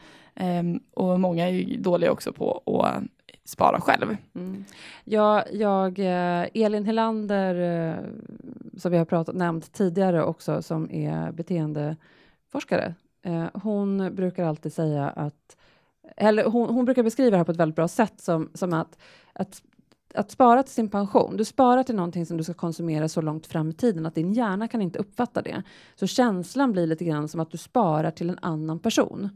Um, 0.40 0.80
och 0.92 1.20
många 1.20 1.48
är 1.48 1.52
ju 1.52 1.76
dåliga 1.76 2.12
också 2.12 2.32
på 2.32 2.62
att 2.84 3.02
spara 3.44 3.80
själv. 3.80 4.16
Mm. 4.34 4.64
Ja, 5.04 5.44
jag, 5.52 5.98
eh, 5.98 6.48
Elin 6.54 6.84
Helander, 6.84 7.54
eh, 7.54 8.04
som 8.78 8.92
vi 8.92 8.98
har 8.98 9.04
pratat, 9.04 9.34
nämnt 9.34 9.72
tidigare 9.72 10.24
också, 10.24 10.62
som 10.62 10.90
är 10.90 11.32
beteendeforskare, 11.32 12.94
eh, 13.22 13.46
hon 13.54 14.14
brukar 14.14 14.44
alltid 14.44 14.72
säga 14.72 15.08
att, 15.08 15.56
eller 16.16 16.44
hon, 16.44 16.68
hon 16.74 16.84
brukar 16.84 17.02
beskriva 17.02 17.30
det 17.30 17.36
här 17.36 17.44
på 17.44 17.52
ett 17.52 17.58
väldigt 17.58 17.76
bra 17.76 17.88
sätt, 17.88 18.20
som, 18.20 18.50
som 18.54 18.72
att, 18.72 18.98
att 19.32 19.62
att 20.14 20.30
spara 20.30 20.62
till 20.62 20.74
sin 20.74 20.88
pension, 20.88 21.36
du 21.36 21.44
sparar 21.44 21.82
till 21.82 21.94
någonting 21.94 22.26
som 22.26 22.36
du 22.36 22.44
ska 22.44 22.54
konsumera 22.54 23.08
så 23.08 23.20
långt 23.20 23.46
fram 23.46 23.70
i 23.70 23.72
tiden 23.72 24.06
att 24.06 24.14
din 24.14 24.32
hjärna 24.32 24.68
kan 24.68 24.82
inte 24.82 24.98
uppfatta 24.98 25.42
det. 25.42 25.62
Så 25.94 26.06
känslan 26.06 26.72
blir 26.72 26.86
lite 26.86 27.04
grann 27.04 27.28
som 27.28 27.40
att 27.40 27.50
du 27.50 27.58
sparar 27.58 28.10
till 28.10 28.30
en 28.30 28.38
annan 28.42 28.78
person. 28.78 29.30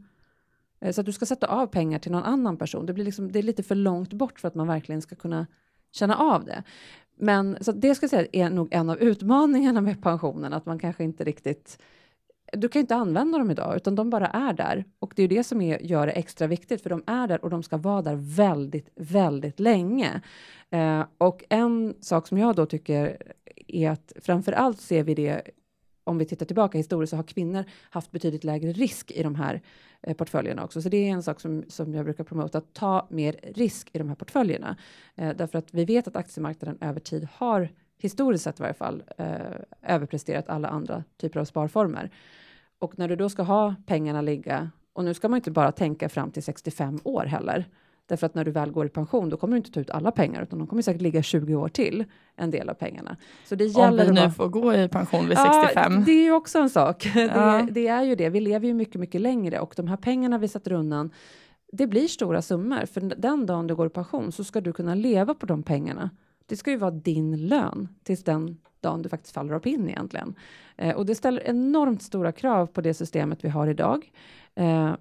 Eh, 0.81 0.91
så 0.91 1.01
att 1.01 1.05
du 1.05 1.11
ska 1.11 1.25
sätta 1.25 1.47
av 1.47 1.67
pengar 1.67 1.99
till 1.99 2.11
någon 2.11 2.23
annan 2.23 2.57
person. 2.57 2.85
Det, 2.85 2.93
blir 2.93 3.05
liksom, 3.05 3.31
det 3.31 3.39
är 3.39 3.43
lite 3.43 3.63
för 3.63 3.75
långt 3.75 4.13
bort 4.13 4.39
för 4.39 4.47
att 4.47 4.55
man 4.55 4.67
verkligen 4.67 5.01
ska 5.01 5.15
kunna 5.15 5.47
känna 5.91 6.15
av 6.15 6.45
det. 6.45 6.63
Men 7.17 7.57
så 7.61 7.71
det 7.71 7.95
ska 7.95 8.03
jag 8.03 8.09
säga 8.09 8.27
är 8.31 8.49
nog 8.49 8.67
en 8.71 8.89
av 8.89 8.97
utmaningarna 8.97 9.81
med 9.81 10.03
pensionen, 10.03 10.53
att 10.53 10.65
man 10.65 10.79
kanske 10.79 11.03
inte 11.03 11.23
riktigt 11.23 11.79
du 12.53 12.69
kan 12.69 12.79
inte 12.79 12.95
använda 12.95 13.37
dem 13.37 13.51
idag, 13.51 13.75
utan 13.75 13.95
de 13.95 14.09
bara 14.09 14.27
är 14.27 14.53
där. 14.53 14.85
Och 14.99 15.13
det 15.15 15.23
är 15.23 15.27
det 15.27 15.43
som 15.43 15.61
är, 15.61 15.79
gör 15.79 16.05
det 16.05 16.11
extra 16.11 16.47
viktigt, 16.47 16.81
för 16.81 16.89
de 16.89 17.03
är 17.07 17.27
där 17.27 17.43
och 17.43 17.49
de 17.49 17.63
ska 17.63 17.77
vara 17.77 18.01
där 18.01 18.15
väldigt, 18.15 18.89
väldigt 18.95 19.59
länge. 19.59 20.21
Eh, 20.69 21.03
och 21.17 21.43
en 21.49 21.93
sak 22.01 22.27
som 22.27 22.37
jag 22.37 22.55
då 22.55 22.65
tycker 22.65 23.17
är 23.67 23.89
att 23.89 24.13
framför 24.21 24.51
allt 24.51 24.81
ser 24.81 25.03
vi 25.03 25.15
det 25.15 25.41
om 26.03 26.17
vi 26.17 26.25
tittar 26.25 26.45
tillbaka 26.45 26.77
historiskt 26.77 27.11
så 27.11 27.15
har 27.15 27.23
kvinnor 27.23 27.65
haft 27.89 28.11
betydligt 28.11 28.43
lägre 28.43 28.71
risk 28.71 29.11
i 29.11 29.23
de 29.23 29.35
här 29.35 29.61
eh, 30.01 30.13
portföljerna 30.13 30.63
också. 30.63 30.81
Så 30.81 30.89
det 30.89 30.97
är 30.97 31.11
en 31.11 31.23
sak 31.23 31.39
som, 31.39 31.63
som 31.67 31.93
jag 31.93 32.05
brukar 32.05 32.23
promota, 32.23 32.57
att 32.57 32.73
ta 32.73 33.07
mer 33.09 33.35
risk 33.55 33.89
i 33.93 33.97
de 33.97 34.07
här 34.07 34.15
portföljerna. 34.15 34.77
Eh, 35.15 35.35
därför 35.35 35.57
att 35.57 35.73
vi 35.73 35.85
vet 35.85 36.07
att 36.07 36.15
aktiemarknaden 36.15 36.77
över 36.81 36.99
tid 36.99 37.27
har 37.33 37.69
historiskt 37.97 38.43
sett 38.43 38.59
i 38.59 38.63
varje 38.63 38.73
fall 38.73 39.03
eh, 39.17 39.35
överpresterat 39.81 40.49
alla 40.49 40.67
andra 40.67 41.03
typer 41.17 41.39
av 41.39 41.45
sparformer. 41.45 42.11
Och 42.79 42.97
när 42.97 43.07
du 43.07 43.15
då 43.15 43.29
ska 43.29 43.43
ha 43.43 43.75
pengarna 43.85 44.21
ligga, 44.21 44.71
och 44.93 45.03
nu 45.03 45.13
ska 45.13 45.29
man 45.29 45.37
inte 45.37 45.51
bara 45.51 45.71
tänka 45.71 46.09
fram 46.09 46.31
till 46.31 46.43
65 46.43 46.99
år 47.03 47.25
heller, 47.25 47.65
Därför 48.09 48.25
att 48.25 48.35
när 48.35 48.45
du 48.45 48.51
väl 48.51 48.71
går 48.71 48.85
i 48.85 48.89
pension, 48.89 49.29
då 49.29 49.37
kommer 49.37 49.53
du 49.53 49.57
inte 49.57 49.71
ta 49.71 49.79
ut 49.79 49.89
alla 49.89 50.11
pengar, 50.11 50.43
utan 50.43 50.59
de 50.59 50.67
kommer 50.67 50.81
säkert 50.81 51.01
ligga 51.01 51.23
20 51.23 51.55
år 51.55 51.69
till, 51.69 52.05
en 52.35 52.51
del 52.51 52.69
av 52.69 52.73
pengarna. 52.73 53.17
Så 53.45 53.55
det 53.55 53.65
gäller 53.65 54.09
Om 54.09 54.15
vi 54.15 54.21
nu 54.21 54.31
får 54.31 54.47
gå 54.47 54.73
i 54.73 54.87
pension 54.87 55.27
vid 55.27 55.37
65. 55.37 55.93
Ja, 55.93 56.03
det 56.05 56.11
är 56.11 56.23
ju 56.23 56.31
också 56.31 56.59
en 56.59 56.69
sak. 56.69 57.11
Ja. 57.15 57.61
Det, 57.61 57.71
det, 57.71 57.87
är 57.87 58.03
ju 58.03 58.15
det. 58.15 58.29
Vi 58.29 58.39
lever 58.39 58.67
ju 58.67 58.73
mycket, 58.73 58.95
mycket 58.95 59.21
längre 59.21 59.59
och 59.59 59.73
de 59.75 59.87
här 59.87 59.97
pengarna 59.97 60.37
vi 60.37 60.47
sätter 60.47 60.71
undan, 60.71 61.11
det 61.71 61.87
blir 61.87 62.07
stora 62.07 62.41
summor. 62.41 62.85
För 62.85 63.01
den 63.01 63.45
dagen 63.45 63.67
du 63.67 63.75
går 63.75 63.87
i 63.87 63.89
pension 63.89 64.31
så 64.31 64.43
ska 64.43 64.61
du 64.61 64.73
kunna 64.73 64.95
leva 64.95 65.33
på 65.33 65.45
de 65.45 65.63
pengarna. 65.63 66.09
Det 66.45 66.55
ska 66.57 66.71
ju 66.71 66.77
vara 66.77 66.91
din 66.91 67.47
lön 67.47 67.87
tills 68.03 68.23
den 68.23 68.57
dagen 68.81 69.01
du 69.01 69.09
faktiskt 69.09 69.33
faller 69.33 69.53
av 69.53 69.59
pinn 69.59 69.89
egentligen. 69.89 70.35
Eh, 70.77 70.95
och 70.95 71.05
det 71.05 71.15
ställer 71.15 71.49
enormt 71.49 72.01
stora 72.01 72.31
krav 72.31 72.67
på 72.67 72.81
det 72.81 72.93
systemet 72.93 73.43
vi 73.43 73.49
har 73.49 73.67
idag. 73.67 74.11
Eh, 74.55 74.91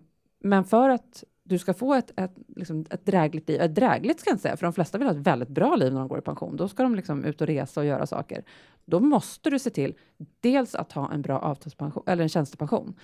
men 0.41 0.65
för 0.65 0.89
att 0.89 1.25
du 1.49 1.59
ska 1.59 1.75
få 1.75 1.95
ett, 1.95 2.13
ett, 2.17 2.35
liksom 2.57 2.85
ett 2.91 3.07
drägligt 3.07 3.49
liv, 3.49 3.61
ett 3.61 3.75
drägligt 3.75 4.21
ska 4.21 4.31
jag 4.31 4.35
inte 4.35 4.43
säga, 4.43 4.57
för 4.57 4.67
de 4.67 4.73
flesta 4.73 4.99
vill 4.99 5.07
ha 5.07 5.15
ett 5.15 5.27
väldigt 5.27 5.49
bra 5.49 5.77
liv 5.77 5.93
när 5.93 6.01
de 6.01 6.09
går 6.09 6.19
i 6.19 6.23
pension. 6.23 6.57
Då 6.57 6.69
ska 6.69 6.83
de 6.83 6.95
liksom 6.95 7.25
ut 7.25 7.41
och 7.41 7.47
resa 7.47 7.81
och 7.81 7.87
göra 7.87 8.07
saker. 8.07 8.45
Då 8.85 9.01
måste 9.01 9.51
du 9.51 9.59
se 9.59 9.71
till 9.71 9.95
dels 10.41 10.75
att 10.75 10.93
ha 10.93 11.13
en 11.13 11.23
bra 11.23 11.39
avtalspension 11.39 12.03
eller 12.07 12.23
en 12.23 12.29
tjänstepension. 12.29 12.95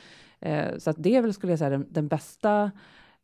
Eh, 0.40 0.78
så 0.78 0.90
att 0.90 0.96
det 0.98 1.16
är 1.16 1.22
väl, 1.22 1.34
skulle 1.34 1.52
jag 1.52 1.58
säga, 1.58 1.70
den, 1.70 1.86
den 1.90 2.08
bästa 2.08 2.70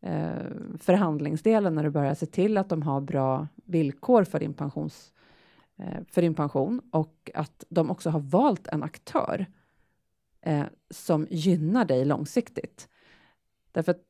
eh, 0.01 0.31
förhandlingsdelen 0.79 1.75
när 1.75 1.83
du 1.83 1.91
börjar 1.91 2.15
se 2.15 2.27
till 2.27 2.59
att 2.59 2.69
de 2.69 2.83
har 2.83 3.01
bra 3.01 3.49
villkor 3.55 4.25
för 4.25 4.39
din, 4.39 4.55
pensions, 4.55 5.13
eh, 5.79 6.05
för 6.09 6.23
din 6.23 6.35
pension 6.35 6.81
och 6.91 7.31
att 7.35 7.65
de 7.69 7.91
också 7.91 8.11
har 8.11 8.21
valt 8.21 8.69
en 8.69 8.83
aktör 8.83 9.47
eh, 10.43 10.65
som 10.91 11.27
gynnar 11.31 11.85
dig 11.85 12.05
långsiktigt. 12.05 12.89
Därför 13.73 13.91
att, 13.93 14.01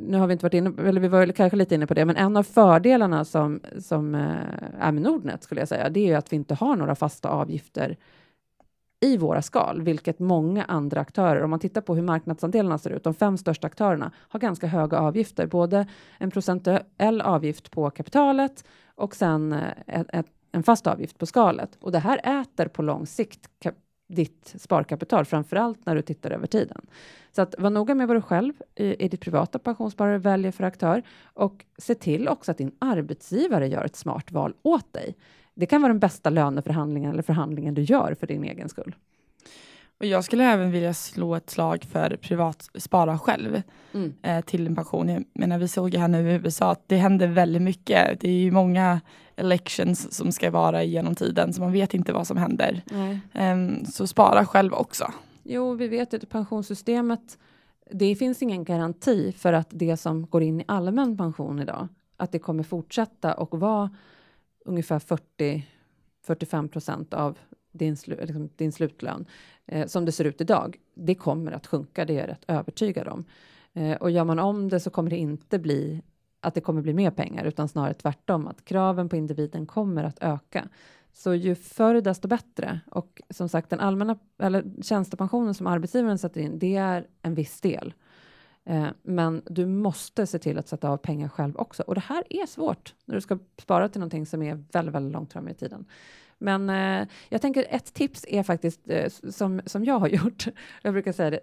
nu 0.00 0.18
har 0.18 0.26
vi 0.26 0.32
inte 0.32 0.44
varit 0.44 0.54
inne, 0.54 0.88
eller 0.88 1.00
vi 1.00 1.08
var 1.08 1.26
kanske 1.26 1.56
lite 1.56 1.74
inne 1.74 1.86
på 1.86 1.94
det, 1.94 2.04
men 2.04 2.16
en 2.16 2.36
av 2.36 2.42
fördelarna 2.42 3.24
som, 3.24 3.60
som 3.78 4.14
eh, 4.14 4.20
är 4.78 4.92
med 4.92 5.02
Nordnet 5.02 5.42
skulle 5.42 5.60
jag 5.60 5.68
säga, 5.68 5.88
det 5.88 6.00
är 6.00 6.06
ju 6.06 6.14
att 6.14 6.32
vi 6.32 6.36
inte 6.36 6.54
har 6.54 6.76
några 6.76 6.94
fasta 6.94 7.28
avgifter 7.28 7.96
i 9.00 9.16
våra 9.16 9.42
skal, 9.42 9.82
vilket 9.82 10.18
många 10.18 10.64
andra 10.64 11.00
aktörer, 11.00 11.42
om 11.42 11.50
man 11.50 11.60
tittar 11.60 11.80
på 11.80 11.94
hur 11.94 12.02
marknadsandelarna 12.02 12.78
ser 12.78 12.90
ut, 12.90 13.04
de 13.04 13.14
fem 13.14 13.38
största 13.38 13.66
aktörerna 13.66 14.12
har 14.16 14.40
ganska 14.40 14.66
höga 14.66 14.98
avgifter, 14.98 15.46
både 15.46 15.86
en 16.18 16.30
procentuell 16.30 17.20
avgift 17.20 17.70
på 17.70 17.90
kapitalet 17.90 18.64
och 18.94 19.16
sen 19.16 19.52
eh, 19.52 19.68
ett, 19.86 20.06
ett, 20.12 20.26
en 20.52 20.62
fast 20.62 20.86
avgift 20.86 21.18
på 21.18 21.26
skalet. 21.26 21.78
Och 21.80 21.92
det 21.92 21.98
här 21.98 22.40
äter 22.40 22.68
på 22.68 22.82
lång 22.82 23.06
sikt 23.06 23.48
ditt 24.08 24.54
sparkapital, 24.58 25.24
framför 25.24 25.56
allt 25.56 25.86
när 25.86 25.94
du 25.94 26.02
tittar 26.02 26.30
över 26.30 26.46
tiden. 26.46 26.86
Så 27.32 27.42
att 27.42 27.54
var 27.58 27.70
noga 27.70 27.94
med 27.94 28.08
vad 28.08 28.16
du 28.16 28.20
själv 28.20 28.52
i, 28.74 29.04
i 29.04 29.08
ditt 29.08 29.20
privata 29.20 29.58
pensionssparare 29.58 30.18
väljer 30.18 30.52
för 30.52 30.64
aktör 30.64 31.02
och 31.22 31.64
se 31.78 31.94
till 31.94 32.28
också 32.28 32.50
att 32.50 32.58
din 32.58 32.72
arbetsgivare 32.78 33.68
gör 33.68 33.84
ett 33.84 33.96
smart 33.96 34.32
val 34.32 34.54
åt 34.62 34.92
dig. 34.92 35.16
Det 35.54 35.66
kan 35.66 35.82
vara 35.82 35.92
den 35.92 36.00
bästa 36.00 36.30
löneförhandlingen 36.30 37.12
eller 37.12 37.22
förhandlingen 37.22 37.74
du 37.74 37.82
gör 37.82 38.14
för 38.14 38.26
din 38.26 38.44
egen 38.44 38.68
skull. 38.68 38.94
Och 39.98 40.06
jag 40.06 40.24
skulle 40.24 40.44
även 40.44 40.70
vilja 40.70 40.94
slå 40.94 41.34
ett 41.34 41.50
slag 41.50 41.84
för 41.84 42.16
privat 42.16 42.70
spara 42.74 43.18
själv 43.18 43.62
mm. 43.94 44.14
eh, 44.22 44.44
till 44.44 44.66
en 44.66 44.74
pension. 44.74 45.08
Jag 45.08 45.24
menar, 45.32 45.58
vi 45.58 45.68
såg 45.68 45.94
här 45.94 46.08
nu 46.08 46.30
i 46.30 46.34
USA 46.34 46.70
att 46.70 46.88
det 46.88 46.96
händer 46.96 47.26
väldigt 47.26 47.62
mycket. 47.62 48.20
Det 48.20 48.28
är 48.28 48.38
ju 48.38 48.50
många 48.50 49.00
elections 49.36 50.14
som 50.14 50.32
ska 50.32 50.50
vara 50.50 50.82
genom 50.82 51.14
tiden, 51.14 51.52
så 51.52 51.60
man 51.60 51.72
vet 51.72 51.94
inte 51.94 52.12
vad 52.12 52.26
som 52.26 52.36
händer. 52.36 52.82
Um, 53.34 53.84
så 53.84 54.06
spara 54.06 54.46
själv 54.46 54.72
också. 54.72 55.12
Jo, 55.42 55.74
vi 55.74 55.88
vet 55.88 56.14
att 56.14 56.28
pensionssystemet, 56.28 57.38
det 57.90 58.16
finns 58.16 58.42
ingen 58.42 58.64
garanti 58.64 59.32
för 59.32 59.52
att 59.52 59.68
det 59.70 59.96
som 59.96 60.26
går 60.26 60.42
in 60.42 60.60
i 60.60 60.64
allmän 60.68 61.16
pension 61.16 61.58
idag, 61.58 61.88
att 62.16 62.32
det 62.32 62.38
kommer 62.38 62.62
fortsätta 62.62 63.34
och 63.34 63.60
vara 63.60 63.90
ungefär 64.64 64.98
40 64.98 65.66
45 66.26 66.68
procent 66.68 67.14
av 67.14 67.38
din, 67.72 67.96
slu, 67.96 68.16
liksom, 68.22 68.50
din 68.56 68.72
slutlön 68.72 69.26
eh, 69.68 69.86
som 69.86 70.04
det 70.04 70.12
ser 70.12 70.24
ut 70.24 70.40
idag. 70.40 70.76
Det 70.94 71.14
kommer 71.14 71.52
att 71.52 71.66
sjunka, 71.66 72.04
det 72.04 72.12
är 72.12 72.20
jag 72.20 72.28
rätt 72.28 72.44
övertygad 72.48 73.08
om. 73.08 73.24
Eh, 73.72 73.96
och 73.96 74.10
gör 74.10 74.24
man 74.24 74.38
om 74.38 74.68
det 74.68 74.80
så 74.80 74.90
kommer 74.90 75.10
det 75.10 75.16
inte 75.16 75.58
bli 75.58 76.02
att 76.40 76.54
det 76.54 76.60
kommer 76.60 76.82
bli 76.82 76.94
mer 76.94 77.10
pengar, 77.10 77.44
utan 77.44 77.68
snarare 77.68 77.94
tvärtom, 77.94 78.46
att 78.46 78.64
kraven 78.64 79.08
på 79.08 79.16
individen 79.16 79.66
kommer 79.66 80.04
att 80.04 80.18
öka. 80.20 80.68
Så 81.12 81.34
ju 81.34 81.54
förr 81.54 82.00
desto 82.00 82.28
bättre. 82.28 82.80
Och 82.90 83.22
som 83.30 83.48
sagt, 83.48 83.70
den 83.70 83.80
allmänna 83.80 84.18
eller 84.38 84.82
tjänstepensionen 84.82 85.54
som 85.54 85.66
arbetsgivaren 85.66 86.18
sätter 86.18 86.40
in, 86.40 86.58
det 86.58 86.76
är 86.76 87.06
en 87.22 87.34
viss 87.34 87.60
del. 87.60 87.94
Eh, 88.64 88.86
men 89.02 89.42
du 89.46 89.66
måste 89.66 90.26
se 90.26 90.38
till 90.38 90.58
att 90.58 90.68
sätta 90.68 90.88
av 90.88 90.96
pengar 90.96 91.28
själv 91.28 91.56
också. 91.56 91.82
Och 91.82 91.94
det 91.94 92.00
här 92.00 92.24
är 92.30 92.46
svårt 92.46 92.94
när 93.04 93.14
du 93.14 93.20
ska 93.20 93.38
spara 93.58 93.88
till 93.88 94.00
någonting 94.00 94.26
som 94.26 94.42
är 94.42 94.64
väldigt, 94.72 94.94
väldigt 94.94 95.12
långt 95.12 95.32
fram 95.32 95.48
i 95.48 95.54
tiden. 95.54 95.84
Men 96.38 96.70
eh, 96.70 97.08
jag 97.28 97.42
tänker 97.42 97.66
ett 97.70 97.94
tips 97.94 98.24
är 98.28 98.42
faktiskt 98.42 98.80
eh, 98.90 99.12
som, 99.30 99.60
som 99.66 99.84
jag 99.84 99.98
har 99.98 100.08
gjort. 100.24 100.46
Jag 100.82 100.92
brukar 100.92 101.12
säga 101.12 101.30
det. 101.30 101.40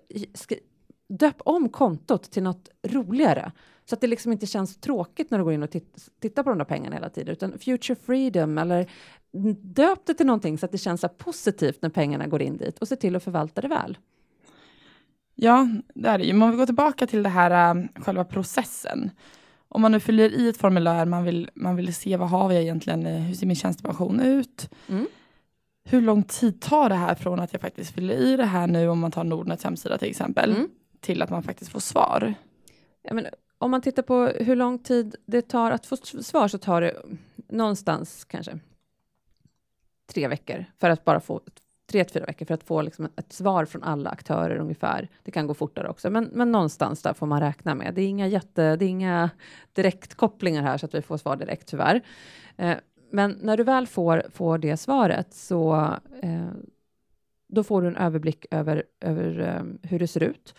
Döp 1.08 1.36
om 1.40 1.70
kontot 1.70 2.32
till 2.32 2.44
något 2.44 2.70
roligare 2.84 3.52
så 3.86 3.96
att 3.96 4.02
det 4.02 4.08
liksom 4.08 4.32
inte 4.32 4.46
känns 4.46 4.78
tråkigt 4.78 5.32
när 5.32 5.38
du 5.38 5.44
går 5.44 5.54
in 5.54 5.64
och 5.64 5.72
titt, 5.72 6.10
tittar 6.20 6.44
på 6.44 6.50
de 6.50 6.58
där 6.58 6.66
pengarna 6.66 6.96
hela 6.96 7.10
tiden, 7.10 7.32
utan 7.32 7.60
future 7.60 7.96
freedom 7.96 8.58
eller 8.58 8.92
döp 9.62 10.06
det 10.06 10.14
till 10.14 10.26
någonting 10.26 10.58
så 10.58 10.66
att 10.66 10.72
det 10.72 10.78
känns 10.78 11.02
så 11.02 11.10
positivt 11.10 11.82
när 11.82 11.90
pengarna 11.90 12.28
går 12.28 12.42
in 12.42 12.58
dit 12.58 12.80
och 12.80 12.88
se 12.88 12.96
till 12.96 13.16
att 13.16 13.24
förvalta 13.24 13.62
det 13.62 13.68
väl. 13.68 13.98
Ja, 15.36 15.68
det 15.96 16.10
är 16.10 16.18
det 16.18 16.24
ju. 16.24 16.34
Men 16.34 16.42
Om 16.42 16.52
vi 16.52 16.58
går 16.58 16.66
tillbaka 16.66 17.08
till 17.08 17.24
det 17.24 17.30
här 17.30 17.76
eh, 17.76 17.84
själva 17.96 18.26
processen. 18.26 19.12
Om 19.76 19.82
man 19.82 19.92
nu 19.92 20.00
fyller 20.00 20.30
i 20.30 20.50
ett 20.50 20.58
formulär, 20.58 21.06
man 21.06 21.24
vill, 21.24 21.50
man 21.54 21.76
vill 21.76 21.96
se 21.96 22.18
vad 22.18 22.30
har 22.30 22.50
vi 22.50 22.56
egentligen, 22.56 23.06
eh, 23.06 23.22
hur 23.22 23.36
ser 23.36 23.46
min 23.46 23.56
tjänstepension 23.56 24.20
ut? 24.20 24.70
Mm. 24.88 25.08
Hur 25.84 26.02
lång 26.02 26.24
tid 26.24 26.62
tar 26.62 26.90
det 26.90 26.96
här 26.96 27.16
från 27.16 27.40
att 27.40 27.54
jag 27.54 27.62
faktiskt 27.62 27.96
fyller 27.96 28.14
i 28.14 28.38
det 28.38 28.46
här 28.46 28.68
nu, 28.68 28.88
om 28.88 29.00
man 29.00 29.12
tar 29.12 29.24
Nordnets 29.24 29.64
hemsida 29.64 29.98
till 29.98 30.10
exempel, 30.10 30.52
mm. 30.52 30.70
till 31.00 31.22
att 31.22 31.30
man 31.30 31.44
faktiskt 31.44 31.72
får 31.72 31.80
svar? 31.80 32.34
Ja, 33.02 33.14
men 33.14 33.28
om 33.58 33.72
man 33.72 33.82
tittar 33.82 34.04
på 34.04 34.26
hur 34.26 34.56
lång 34.56 34.80
tid 34.80 35.16
det 35.26 35.42
tar 35.42 35.72
att 35.72 35.86
få 35.86 35.98
svar 35.98 36.48
så 36.48 36.58
tar 36.58 36.82
det 36.82 37.02
någonstans 37.50 38.26
kanske 38.26 38.60
tre 40.14 40.28
veckor 40.28 40.66
för 40.80 40.90
att 40.90 41.06
bara 41.06 41.20
få 41.20 41.42
tre 41.88 42.04
till 42.04 42.14
fyra 42.14 42.26
veckor 42.26 42.46
för 42.46 42.54
att 42.54 42.64
få 42.64 42.82
liksom 42.82 43.10
ett 43.16 43.34
svar 43.34 43.66
från 43.66 43.84
alla 43.84 44.10
aktörer 44.10 44.56
ungefär. 44.56 45.10
Det 45.24 45.32
kan 45.32 45.48
gå 45.48 45.54
fortare 45.54 45.90
också, 45.90 46.10
men, 46.10 46.30
men 46.34 46.52
någonstans 46.52 47.02
där 47.02 47.14
får 47.14 47.26
man 47.26 47.40
räkna 47.40 47.76
med. 47.76 47.94
Det 47.94 48.02
är 48.02 48.08
inga 48.08 48.28
jätte, 48.28 48.76
det 48.76 48.86
är 48.86 48.90
inga 48.90 49.30
direktkopplingar 49.74 50.64
här 50.64 50.78
så 50.78 50.86
att 50.86 50.96
vi 50.96 51.02
får 51.02 51.18
svar 51.18 51.36
direkt 51.36 51.68
tyvärr. 51.68 52.02
Eh, 52.58 52.78
men 53.12 53.38
när 53.42 53.58
du 53.58 53.64
väl 53.64 53.88
får, 53.88 54.24
får 54.30 54.58
det 54.58 54.78
svaret 54.78 55.34
så 55.34 55.94
eh, 56.22 56.50
då 57.48 57.64
får 57.64 57.82
du 57.82 57.88
en 57.88 57.98
överblick 57.98 58.46
över, 58.52 58.84
över 59.02 59.40
eh, 59.40 59.90
hur 59.90 60.00
det 60.00 60.08
ser 60.08 60.24
ut. 60.24 60.56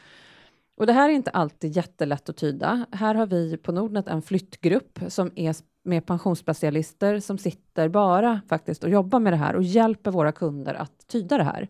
Och 0.76 0.87
det 0.87 0.92
här 0.92 1.09
är 1.09 1.12
inte 1.12 1.30
alltid 1.30 1.76
jättelätt 1.76 2.28
att 2.28 2.37
tyda. 2.37 2.87
Här 2.92 3.14
har 3.14 3.26
vi 3.26 3.56
på 3.56 3.73
Nordnet 3.73 4.09
en 4.09 4.23
flyttgrupp 4.23 4.99
som 5.09 5.30
är 5.37 5.54
med 5.87 6.07
pensionsspecialister 6.07 7.21
som 7.21 7.38
sitter 7.38 7.88
bara 7.88 8.40
faktiskt 8.49 8.85
och 8.85 8.90
jobbar 8.90 9.21
med 9.21 9.33
det 9.33 9.37
här 9.37 9.57
och 9.57 9.62
hjälper 9.62 10.11
våra 10.11 10.33
kunder 10.33 10.75
att 10.75 11.07
tyda 11.07 11.38
det 11.38 11.45
här. 11.45 11.69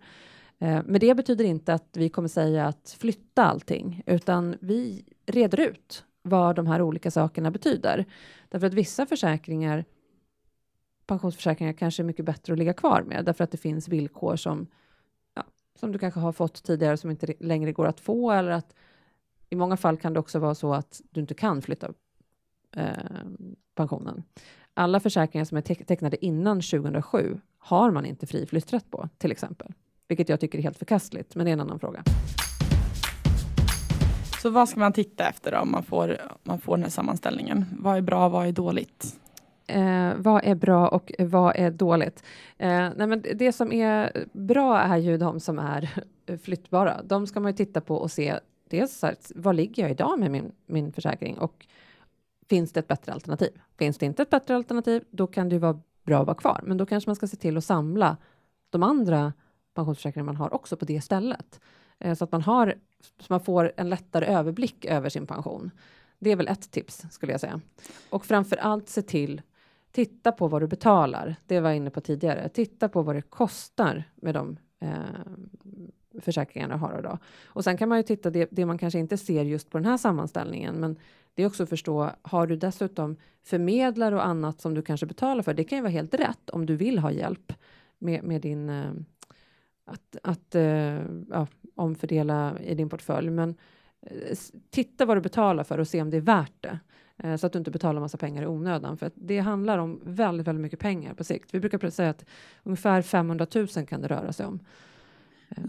Eh, 0.58 0.82
men 0.84 1.00
det 1.00 1.14
betyder 1.14 1.44
inte 1.44 1.74
att 1.74 1.96
vi 1.96 2.08
kommer 2.08 2.28
säga 2.28 2.66
att 2.66 2.96
flytta 2.98 3.44
allting, 3.44 4.02
utan 4.06 4.56
vi 4.60 5.04
reder 5.26 5.60
ut 5.60 6.04
vad 6.22 6.56
de 6.56 6.66
här 6.66 6.82
olika 6.82 7.10
sakerna 7.10 7.50
betyder. 7.50 8.04
Därför 8.48 8.66
att 8.66 8.74
vissa 8.74 9.06
försäkringar, 9.06 9.84
pensionsförsäkringar, 11.06 11.72
kanske 11.72 12.02
är 12.02 12.04
mycket 12.04 12.24
bättre 12.24 12.52
att 12.52 12.58
ligga 12.58 12.72
kvar 12.72 13.02
med, 13.02 13.24
därför 13.24 13.44
att 13.44 13.50
det 13.50 13.58
finns 13.58 13.88
villkor 13.88 14.36
som, 14.36 14.66
ja, 15.34 15.44
som 15.80 15.92
du 15.92 15.98
kanske 15.98 16.20
har 16.20 16.32
fått 16.32 16.62
tidigare 16.62 16.96
som 16.96 17.10
inte 17.10 17.34
längre 17.40 17.72
går 17.72 17.86
att 17.86 18.00
få, 18.00 18.30
eller 18.30 18.50
att 18.50 18.74
i 19.50 19.56
många 19.56 19.76
fall 19.76 19.96
kan 19.96 20.12
det 20.12 20.20
också 20.20 20.38
vara 20.38 20.54
så 20.54 20.74
att 20.74 21.00
du 21.10 21.20
inte 21.20 21.34
kan 21.34 21.62
flytta 21.62 21.92
eh, 22.76 22.88
pensionen. 23.74 24.22
Alla 24.74 25.00
försäkringar 25.00 25.44
som 25.44 25.56
är 25.56 25.62
tecknade 25.62 26.24
innan 26.24 26.60
2007 26.60 27.40
har 27.58 27.90
man 27.90 28.06
inte 28.06 28.26
fri 28.26 28.46
flytträtt 28.46 28.90
på, 28.90 29.08
till 29.18 29.32
exempel. 29.32 29.72
Vilket 30.08 30.28
jag 30.28 30.40
tycker 30.40 30.58
är 30.58 30.62
helt 30.62 30.78
förkastligt, 30.78 31.34
men 31.34 31.44
det 31.44 31.50
är 31.50 31.52
en 31.52 31.60
annan 31.60 31.80
fråga. 31.80 32.02
Så 34.42 34.50
vad 34.50 34.68
ska 34.68 34.80
man 34.80 34.92
titta 34.92 35.28
efter 35.28 35.52
då, 35.52 35.58
om 35.58 35.70
man 35.70 35.82
får, 35.82 36.16
man 36.42 36.60
får 36.60 36.76
den 36.76 36.82
här 36.82 36.90
sammanställningen? 36.90 37.64
Vad 37.78 37.96
är 37.96 38.00
bra, 38.00 38.28
vad 38.28 38.46
är 38.46 38.52
dåligt? 38.52 39.20
Eh, 39.66 40.12
vad 40.16 40.44
är 40.44 40.54
bra 40.54 40.88
och 40.88 41.12
vad 41.18 41.56
är 41.56 41.70
dåligt? 41.70 42.22
Eh, 42.58 42.88
nej 42.96 43.06
men 43.06 43.24
det 43.34 43.52
som 43.52 43.72
är 43.72 44.26
bra 44.32 44.78
är 44.78 44.96
ju 44.96 45.18
de 45.18 45.40
som 45.40 45.58
är 45.58 45.90
flyttbara. 46.42 47.02
De 47.02 47.26
ska 47.26 47.40
man 47.40 47.52
ju 47.52 47.56
titta 47.56 47.80
på 47.80 47.96
och 47.96 48.10
se 48.10 48.34
dels 48.70 48.98
så 48.98 49.06
här, 49.06 49.16
var 49.34 49.52
ligger 49.52 49.82
jag 49.82 49.90
idag 49.90 50.18
med 50.18 50.30
min, 50.30 50.52
min 50.66 50.92
försäkring 50.92 51.38
och 51.38 51.66
finns 52.48 52.72
det 52.72 52.80
ett 52.80 52.88
bättre 52.88 53.12
alternativ? 53.12 53.60
Finns 53.78 53.98
det 53.98 54.06
inte 54.06 54.22
ett 54.22 54.30
bättre 54.30 54.56
alternativ, 54.56 55.04
då 55.10 55.26
kan 55.26 55.48
det 55.48 55.54
ju 55.54 55.58
vara 55.58 55.80
bra 56.04 56.20
att 56.20 56.26
vara 56.26 56.36
kvar, 56.36 56.60
men 56.64 56.76
då 56.76 56.86
kanske 56.86 57.08
man 57.08 57.16
ska 57.16 57.26
se 57.26 57.36
till 57.36 57.56
att 57.56 57.64
samla 57.64 58.16
de 58.70 58.82
andra 58.82 59.32
pensionsförsäkringar 59.74 60.24
man 60.24 60.36
har 60.36 60.54
också 60.54 60.76
på 60.76 60.84
det 60.84 61.00
stället 61.00 61.60
eh, 61.98 62.14
så 62.14 62.24
att 62.24 62.32
man 62.32 62.42
har 62.42 62.74
så 63.18 63.26
man 63.28 63.40
får 63.40 63.72
en 63.76 63.88
lättare 63.88 64.26
överblick 64.26 64.84
över 64.84 65.08
sin 65.08 65.26
pension. 65.26 65.70
Det 66.18 66.30
är 66.30 66.36
väl 66.36 66.48
ett 66.48 66.70
tips 66.70 67.04
skulle 67.10 67.32
jag 67.32 67.40
säga. 67.40 67.60
Och 68.10 68.26
framför 68.26 68.56
allt 68.56 68.88
se 68.88 69.02
till 69.02 69.42
titta 69.96 70.32
på 70.32 70.48
vad 70.48 70.62
du 70.62 70.66
betalar. 70.66 71.36
Det 71.46 71.60
var 71.60 71.68
jag 71.68 71.76
inne 71.76 71.90
på 71.90 72.00
tidigare. 72.00 72.48
Titta 72.48 72.88
på 72.88 73.02
vad 73.02 73.14
det 73.16 73.22
kostar 73.22 74.04
med 74.16 74.34
de 74.34 74.56
eh, 74.80 76.20
försäkringarna 76.20 76.76
har 76.76 76.98
idag. 76.98 77.18
Och 77.46 77.64
sen 77.64 77.76
kan 77.76 77.88
man 77.88 77.98
ju 77.98 78.02
titta 78.02 78.30
det, 78.30 78.48
det 78.50 78.66
man 78.66 78.78
kanske 78.78 78.98
inte 78.98 79.16
ser 79.16 79.44
just 79.44 79.70
på 79.70 79.78
den 79.78 79.84
här 79.84 79.96
sammanställningen, 79.96 80.74
men 80.74 80.96
det 81.36 81.42
är 81.42 81.46
också 81.46 81.62
att 81.62 81.68
förstå, 81.68 82.10
har 82.22 82.46
du 82.46 82.56
dessutom 82.56 83.16
förmedlare 83.42 84.14
och 84.14 84.26
annat 84.26 84.60
som 84.60 84.74
du 84.74 84.82
kanske 84.82 85.06
betalar 85.06 85.42
för? 85.42 85.54
Det 85.54 85.64
kan 85.64 85.78
ju 85.78 85.82
vara 85.82 85.92
helt 85.92 86.14
rätt 86.14 86.50
om 86.50 86.66
du 86.66 86.76
vill 86.76 86.98
ha 86.98 87.10
hjälp 87.10 87.52
med, 87.98 88.24
med 88.24 88.40
din 88.40 88.68
eh, 88.68 88.90
att, 89.84 90.16
att 90.22 90.54
eh, 90.54 91.02
ja, 91.30 91.46
omfördela 91.74 92.58
i 92.60 92.74
din 92.74 92.88
portfölj. 92.88 93.30
Men 93.30 93.54
eh, 94.00 94.38
titta 94.70 95.06
vad 95.06 95.16
du 95.16 95.20
betalar 95.20 95.64
för 95.64 95.78
och 95.78 95.88
se 95.88 96.02
om 96.02 96.10
det 96.10 96.16
är 96.16 96.20
värt 96.20 96.62
det. 96.62 96.78
Eh, 97.16 97.36
så 97.36 97.46
att 97.46 97.52
du 97.52 97.58
inte 97.58 97.70
betalar 97.70 98.00
massa 98.00 98.18
pengar 98.18 98.42
i 98.42 98.46
onödan. 98.46 98.96
För 98.96 99.06
att 99.06 99.12
det 99.16 99.38
handlar 99.38 99.78
om 99.78 100.00
väldigt, 100.04 100.46
väldigt 100.46 100.62
mycket 100.62 100.80
pengar 100.80 101.14
på 101.14 101.24
sikt. 101.24 101.54
Vi 101.54 101.60
brukar 101.60 101.90
säga 101.90 102.10
att 102.10 102.24
ungefär 102.62 103.02
500 103.02 103.46
000 103.54 103.66
kan 103.66 104.00
det 104.00 104.08
röra 104.08 104.32
sig 104.32 104.46
om. 104.46 104.60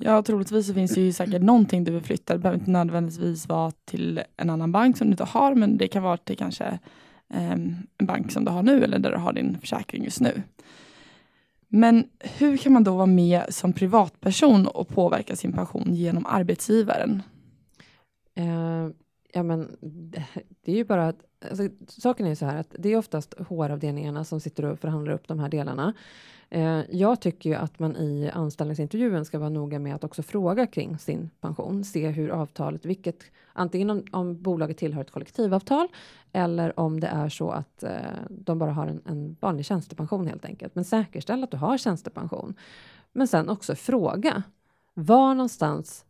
Ja, 0.02 0.22
troligtvis 0.22 0.68
så 0.68 0.74
finns 0.74 0.94
det 0.94 1.02
ju 1.02 1.14
säkert 1.14 1.42
någonting 1.42 1.84
du 1.84 1.92
vill 1.92 2.04
flytta. 2.04 2.34
Det 2.34 2.40
behöver 2.40 2.60
inte 2.60 2.72
nödvändigtvis 2.72 3.48
vara 3.48 3.72
till 3.72 4.22
en 4.38 4.50
annan 4.50 4.72
bank 4.72 4.98
som 4.98 5.08
du 5.08 5.12
inte 5.12 5.24
har, 5.24 5.56
men 5.56 5.78
det 5.78 5.88
kan 5.88 6.04
vara 6.04 6.18
till 6.18 6.38
kanske 6.38 6.80
um, 7.34 7.76
en 7.98 8.06
bank 8.06 8.32
som 8.32 8.46
du 8.46 8.52
har 8.52 8.64
nu 8.64 8.84
eller 8.84 9.00
där 9.00 9.12
du 9.12 9.18
har 9.18 9.34
din 9.34 9.60
försäkring 9.60 10.04
just 10.04 10.22
nu. 10.22 10.42
Men 11.68 12.08
hur 12.20 12.58
kan 12.58 12.74
man 12.74 12.84
då 12.84 12.96
vara 12.96 13.06
med 13.06 13.44
som 13.50 13.74
privatperson 13.74 14.68
och 14.68 14.88
påverka 14.88 15.36
sin 15.36 15.54
pension 15.54 15.94
genom 15.94 16.26
arbetsgivaren? 16.26 17.24
Eh, 18.36 18.90
Ja, 19.34 19.44
men 19.44 19.78
det 20.62 20.72
är 20.72 20.76
ju 20.76 20.86
bara 20.86 21.08
att 21.08 21.24
Alltså, 21.50 21.68
saken 21.88 22.26
är 22.26 22.30
ju 22.30 22.36
så 22.36 22.46
här 22.46 22.56
att 22.56 22.76
det 22.80 22.90
är 22.90 22.98
oftast 22.98 23.34
HR-avdelningarna 23.34 24.24
som 24.24 24.40
sitter 24.40 24.66
och 24.66 24.80
förhandlar 24.80 25.14
upp 25.14 25.28
de 25.28 25.40
här 25.40 25.50
delarna. 25.50 25.94
Eh, 26.50 26.82
jag 26.90 27.22
tycker 27.22 27.50
ju 27.50 27.56
att 27.56 27.80
man 27.80 27.96
i 27.96 28.32
anställningsintervjun 28.34 29.26
ska 29.26 29.40
vara 29.40 29.50
noga 29.50 29.80
med 29.80 29.96
att 29.96 30.04
också 30.04 30.24
fråga 30.24 30.68
kring 30.68 30.98
sin 30.98 31.30
pension, 31.42 31.84
se 31.84 32.08
hur 32.08 32.30
avtalet, 32.30 32.86
vilket 32.86 33.24
antingen 33.54 33.90
om, 33.90 34.06
om 34.12 34.42
bolaget 34.42 34.78
tillhör 34.78 35.02
ett 35.02 35.12
kollektivavtal 35.12 35.88
eller 36.32 36.80
om 36.80 37.00
det 37.00 37.08
är 37.08 37.30
så 37.30 37.50
att 37.50 37.84
eh, 37.84 37.92
de 38.30 38.60
bara 38.60 38.72
har 38.72 38.88
en, 38.88 39.02
en 39.06 39.38
vanlig 39.40 39.66
tjänstepension 39.66 40.28
helt 40.28 40.46
enkelt. 40.46 40.76
Men 40.76 40.84
säkerställ 40.86 41.44
att 41.44 41.52
du 41.52 41.58
har 41.58 41.78
tjänstepension. 41.78 42.56
Men 43.14 43.28
sen 43.28 43.50
också 43.50 43.76
fråga 43.76 44.44
var 44.94 45.34
någonstans 45.34 46.06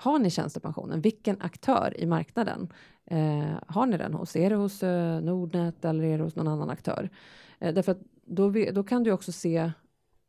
har 0.00 0.18
ni 0.18 0.30
tjänstepensionen? 0.30 1.00
Vilken 1.00 1.40
aktör 1.40 1.94
i 1.96 2.06
marknaden 2.06 2.72
eh, 3.06 3.58
har 3.66 3.86
ni 3.86 3.96
den 3.96 4.14
hos? 4.14 4.36
Är 4.36 4.50
det 4.50 4.56
hos 4.56 4.82
eh, 4.82 5.20
Nordnet 5.20 5.84
eller 5.84 6.04
är 6.04 6.18
det 6.18 6.24
hos 6.24 6.36
någon 6.36 6.48
annan 6.48 6.70
aktör? 6.70 7.10
Eh, 7.58 7.74
därför 7.74 7.92
att 7.92 8.00
då, 8.24 8.50
då 8.72 8.84
kan 8.84 9.02
du 9.02 9.12
också 9.12 9.32
se 9.32 9.72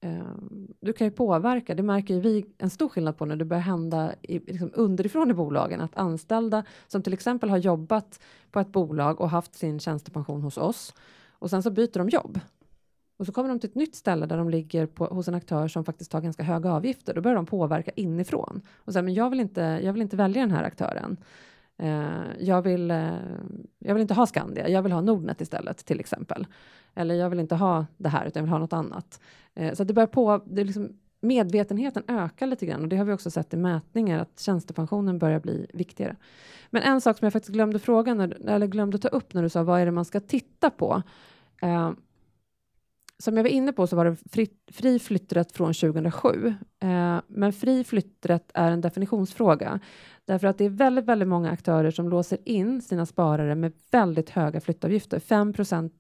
eh, 0.01 0.36
du 0.80 0.94
kan 0.94 1.08
ju 1.08 1.12
påverka, 1.12 1.75
det 1.75 1.84
märker 1.84 2.13
ju 2.13 2.20
vi 2.20 2.46
en 2.58 2.70
stor 2.70 2.90
skillnad 2.90 3.18
på 3.18 3.25
när 3.25 3.36
det 3.36 3.46
börjar 3.46 3.62
hända 3.62 4.13
i, 4.22 4.40
liksom 4.40 4.72
underifrån 4.74 5.32
i 5.32 5.34
bolagen, 5.34 5.82
att 5.82 5.98
anställda 5.98 6.63
som 6.88 7.04
till 7.04 7.13
exempel 7.13 7.50
har 7.50 7.58
jobbat 7.58 8.20
på 8.51 8.60
ett 8.60 8.72
bolag 8.72 9.22
och 9.22 9.30
haft 9.30 9.56
sin 9.56 9.80
tjänstepension 9.80 10.42
hos 10.42 10.58
oss 10.58 10.94
och 11.32 11.50
sen 11.50 11.63
så 11.63 11.72
byter 11.72 11.98
de 11.98 12.10
jobb 12.10 12.40
och 13.22 13.28
så 13.28 13.32
kommer 13.32 13.50
de 13.50 13.60
till 13.60 13.70
ett 13.70 13.75
nytt 13.75 13.96
ställe 13.96 14.25
där 14.25 14.38
de 14.38 14.50
ligger 14.50 14.86
på, 14.86 15.06
hos 15.06 15.28
en 15.28 15.36
aktör 15.36 15.68
som 15.68 15.86
faktiskt 15.86 16.12
tar 16.12 16.22
ganska 16.22 16.44
höga 16.44 16.72
avgifter. 16.72 17.13
Då 17.13 17.22
börjar 17.22 17.36
de 17.36 17.46
påverka 17.46 17.92
inifrån 17.96 18.62
och 18.78 18.94
säger 18.94 19.04
men 19.04 19.13
jag 19.13 19.30
vill 19.30 19.40
inte, 19.40 19.62
jag 19.84 19.94
vill 19.94 20.01
inte 20.01 20.16
välja 20.16 20.42
den 20.42 20.51
här 20.51 20.63
aktören. 20.63 21.18
Eh, 21.78 22.24
jag, 22.40 22.62
vill, 22.62 22.92
eh, 22.92 23.13
jag 23.80 23.94
vill 23.94 24.01
inte 24.01 24.13
ha 24.13 24.28
Skandia, 24.28 24.70
jag 24.70 24.82
vill 24.82 24.92
ha 24.92 25.01
Nordnet 25.01 25.42
istället 25.42 25.86
till 25.86 26.00
exempel. 26.00 26.48
Eller 26.96 27.16
jag 27.16 27.30
vill 27.30 27.40
inte 27.40 27.56
ha 27.56 27.86
det 27.98 28.10
här 28.10 28.25
utan 28.25 28.40
jag 28.42 28.44
vill 28.44 28.51
ha 28.51 28.60
något 28.60 28.74
annat. 28.74 29.20
Eh, 29.54 29.74
så 29.74 29.84
det 29.84 29.94
börjar 29.94 30.08
på, 30.08 30.42
det 30.46 30.63
liksom, 30.63 30.90
medvetenheten 31.22 32.04
ökar 32.08 32.48
lite 32.48 32.66
grann 32.66 32.82
och 32.82 32.88
det 32.88 32.98
har 32.98 33.06
vi 33.06 33.13
också 33.13 33.32
sett 33.32 33.54
i 33.54 33.58
mätningar 33.58 34.20
att 34.20 34.40
tjänstepensionen 34.40 35.20
börjar 35.20 35.40
bli 35.40 35.68
viktigare. 35.74 36.16
Men 36.70 36.82
en 36.82 37.01
sak 37.01 37.18
som 37.18 37.25
jag 37.25 37.34
faktiskt 37.34 37.54
glömde 37.54 37.80
fråga 37.80 38.13
när, 38.13 38.50
eller 38.50 38.68
glömde 38.68 38.98
ta 38.98 39.08
upp 39.08 39.34
när 39.34 39.44
du 39.44 39.50
sa 39.50 39.63
vad 39.63 39.82
är 39.82 39.86
det 39.86 39.92
man 39.92 40.06
ska 40.06 40.20
titta 40.20 40.70
på? 40.70 41.04
Eh, 41.62 41.92
som 43.22 43.38
jag 43.38 43.44
var 43.44 43.50
inne 43.50 43.74
på 43.74 43.88
så 43.88 43.96
var 43.96 44.06
det 44.06 44.16
fri, 44.32 44.50
fri 44.72 45.00
flytträtt 45.00 45.51
från 45.51 45.74
2007. 45.74 46.54
Eh, 46.80 47.18
men 47.28 47.54
fri 47.54 47.84
flytträtt 47.84 48.51
är 48.54 48.72
en 48.72 48.82
definitionsfråga 48.82 49.80
därför 50.25 50.48
att 50.48 50.58
det 50.58 50.66
är 50.66 50.70
väldigt, 50.70 51.06
väldigt 51.06 51.28
många 51.28 51.51
aktörer 51.51 51.92
som 51.92 52.10
låser 52.10 52.38
in 52.46 52.82
sina 52.82 53.06
sparare 53.06 53.56
med 53.56 53.74
väldigt 53.92 54.30
höga 54.30 54.62
flyttavgifter. 54.62 55.20
5 55.20 55.53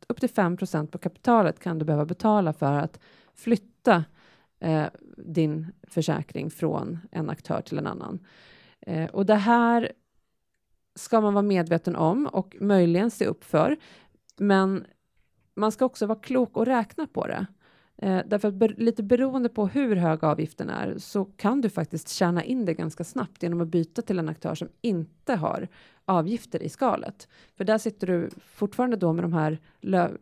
upp 0.07 0.19
till 0.19 0.29
5% 0.29 0.87
på 0.87 0.97
kapitalet 0.97 1.59
kan 1.59 1.79
du 1.79 1.85
behöva 1.85 2.05
betala 2.05 2.53
för 2.53 2.73
att 2.73 2.99
flytta 3.35 4.03
eh, 4.59 4.85
din 5.17 5.71
försäkring 5.83 6.51
från 6.51 6.99
en 7.11 7.29
aktör 7.29 7.61
till 7.61 7.77
en 7.77 7.87
annan. 7.87 8.19
Eh, 8.81 9.09
och 9.09 9.25
det 9.25 9.35
här 9.35 9.91
ska 10.95 11.21
man 11.21 11.33
vara 11.33 11.41
medveten 11.41 11.95
om 11.95 12.27
och 12.27 12.55
möjligen 12.59 13.11
se 13.11 13.25
upp 13.25 13.43
för. 13.43 13.77
Men 14.37 14.85
man 15.55 15.71
ska 15.71 15.85
också 15.85 16.05
vara 16.05 16.19
klok 16.19 16.57
och 16.57 16.65
räkna 16.65 17.07
på 17.07 17.27
det. 17.27 17.45
Eh, 17.97 18.21
därför 18.25 18.47
att 18.47 18.53
ber, 18.53 18.75
lite 18.77 19.03
beroende 19.03 19.49
på 19.49 19.67
hur 19.67 19.95
hög 19.95 20.23
avgiften 20.23 20.69
är 20.69 20.97
så 20.97 21.25
kan 21.25 21.61
du 21.61 21.69
faktiskt 21.69 22.09
tjäna 22.09 22.43
in 22.43 22.65
det 22.65 22.73
ganska 22.73 23.03
snabbt 23.03 23.43
genom 23.43 23.61
att 23.61 23.67
byta 23.67 24.01
till 24.01 24.19
en 24.19 24.29
aktör 24.29 24.55
som 24.55 24.69
inte 24.81 25.35
har 25.35 25.67
avgifter 26.05 26.63
i 26.63 26.69
skalet. 26.69 27.27
För 27.57 27.63
där 27.63 27.77
sitter 27.77 28.07
du 28.07 28.29
fortfarande 28.45 28.97
då 28.97 29.13
med 29.13 29.23
de 29.23 29.33
här 29.33 29.59